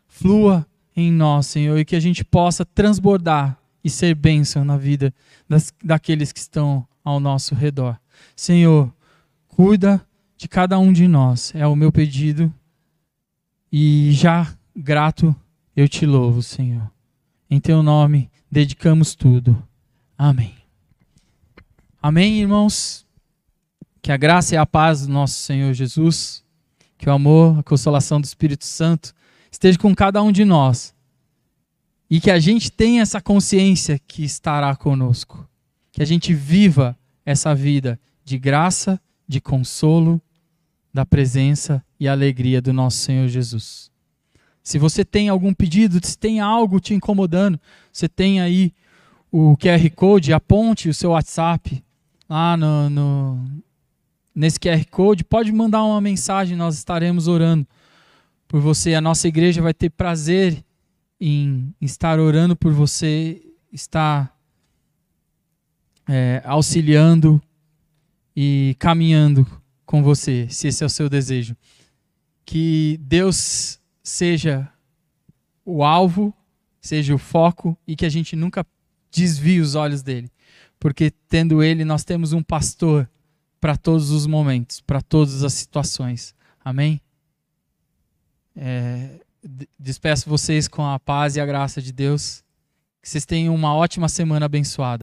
Flua 0.05 0.67
em 0.93 1.09
nós, 1.13 1.47
Senhor, 1.47 1.77
e 1.77 1.85
que 1.85 1.95
a 1.95 1.99
gente 2.01 2.25
possa 2.25 2.65
transbordar 2.65 3.57
e 3.81 3.89
ser 3.89 4.15
bênção 4.15 4.65
na 4.65 4.75
vida 4.75 5.13
das, 5.47 5.73
daqueles 5.81 6.33
que 6.33 6.39
estão 6.39 6.85
ao 7.05 7.21
nosso 7.21 7.55
redor. 7.55 7.97
Senhor, 8.35 8.93
cuida 9.47 10.05
de 10.35 10.49
cada 10.49 10.77
um 10.77 10.91
de 10.91 11.07
nós, 11.07 11.53
é 11.55 11.65
o 11.65 11.73
meu 11.73 11.89
pedido. 11.89 12.53
E 13.71 14.11
já 14.11 14.53
grato 14.75 15.33
eu 15.75 15.89
te 15.89 16.05
louvo, 16.05 16.41
Senhor. 16.41 16.89
Em 17.49 17.59
teu 17.59 17.83
nome 17.83 18.29
dedicamos 18.49 19.15
tudo. 19.15 19.61
Amém. 20.17 20.55
Amém, 22.01 22.39
irmãos. 22.39 23.05
Que 24.01 24.11
a 24.11 24.17
graça 24.17 24.55
e 24.55 24.57
a 24.57 24.65
paz 24.65 25.05
do 25.05 25.11
nosso 25.11 25.35
Senhor 25.35 25.73
Jesus, 25.73 26.43
que 26.97 27.09
o 27.09 27.11
amor, 27.11 27.59
a 27.59 27.63
consolação 27.63 28.21
do 28.21 28.25
Espírito 28.25 28.63
Santo 28.63 29.13
esteja 29.51 29.77
com 29.77 29.93
cada 29.95 30.21
um 30.21 30.31
de 30.31 30.45
nós. 30.45 30.93
E 32.09 32.21
que 32.21 32.29
a 32.29 32.39
gente 32.39 32.71
tenha 32.71 33.01
essa 33.01 33.19
consciência 33.19 33.99
que 34.07 34.23
estará 34.23 34.75
conosco. 34.75 35.49
Que 35.91 36.03
a 36.03 36.05
gente 36.05 36.33
viva 36.33 36.95
essa 37.25 37.55
vida 37.55 37.99
de 38.23 38.37
graça, 38.37 39.01
de 39.27 39.41
consolo, 39.41 40.21
da 40.93 41.05
presença 41.05 41.83
e 41.99 42.07
alegria 42.07 42.61
do 42.61 42.71
nosso 42.71 42.97
Senhor 42.97 43.27
Jesus. 43.27 43.91
Se 44.65 44.79
você 44.79 45.05
tem 45.05 45.29
algum 45.29 45.53
pedido, 45.53 46.03
se 46.03 46.17
tem 46.17 46.39
algo 46.39 46.79
te 46.79 46.95
incomodando, 46.95 47.59
você 47.93 48.09
tem 48.09 48.41
aí 48.41 48.73
o 49.31 49.55
QR 49.57 49.87
Code, 49.95 50.33
aponte 50.33 50.89
o 50.89 50.93
seu 50.93 51.11
WhatsApp 51.11 51.83
lá 52.27 52.57
no, 52.57 52.89
no, 52.89 53.45
nesse 54.33 54.59
QR 54.59 54.83
Code, 54.89 55.23
pode 55.23 55.51
mandar 55.51 55.83
uma 55.83 56.01
mensagem, 56.01 56.57
nós 56.57 56.75
estaremos 56.79 57.27
orando 57.27 57.67
por 58.47 58.59
você. 58.59 58.95
A 58.95 59.01
nossa 59.01 59.27
igreja 59.27 59.61
vai 59.61 59.71
ter 59.71 59.91
prazer 59.91 60.65
em 61.21 61.71
estar 61.79 62.19
orando 62.19 62.55
por 62.55 62.73
você, 62.73 63.39
estar 63.71 64.35
é, 66.09 66.41
auxiliando 66.43 67.39
e 68.35 68.75
caminhando 68.79 69.45
com 69.85 70.01
você, 70.01 70.47
se 70.49 70.69
esse 70.69 70.81
é 70.81 70.87
o 70.87 70.89
seu 70.89 71.07
desejo. 71.07 71.55
Que 72.43 72.99
Deus 73.03 73.79
seja 74.05 74.71
o 75.65 75.83
alvo, 75.83 76.31
seja 76.79 77.13
o 77.15 77.17
foco 77.17 77.75
e 77.87 77.95
que 77.95 78.05
a 78.05 78.09
gente 78.09 78.35
nunca 78.35 78.65
desvie 79.11 79.59
os 79.59 79.73
olhos 79.73 80.03
dele. 80.03 80.31
Porque 80.79 81.11
tendo 81.27 81.63
ele, 81.63 81.83
nós 81.83 82.03
temos 82.03 82.31
um 82.31 82.43
pastor 82.43 83.09
para 83.59 83.75
todos 83.75 84.11
os 84.11 84.27
momentos, 84.27 84.79
para 84.79 85.01
todas 85.01 85.43
as 85.43 85.53
situações. 85.53 86.35
Amém? 86.63 87.01
É, 88.55 89.19
despeço 89.79 90.29
vocês 90.29 90.67
com 90.67 90.85
a 90.85 90.99
paz 90.99 91.35
e 91.35 91.41
a 91.41 91.45
graça 91.45 91.81
de 91.81 91.91
Deus. 91.91 92.43
Que 93.01 93.09
vocês 93.09 93.25
tenham 93.25 93.55
uma 93.55 93.73
ótima 93.73 94.07
semana 94.07 94.45
abençoada. 94.45 94.93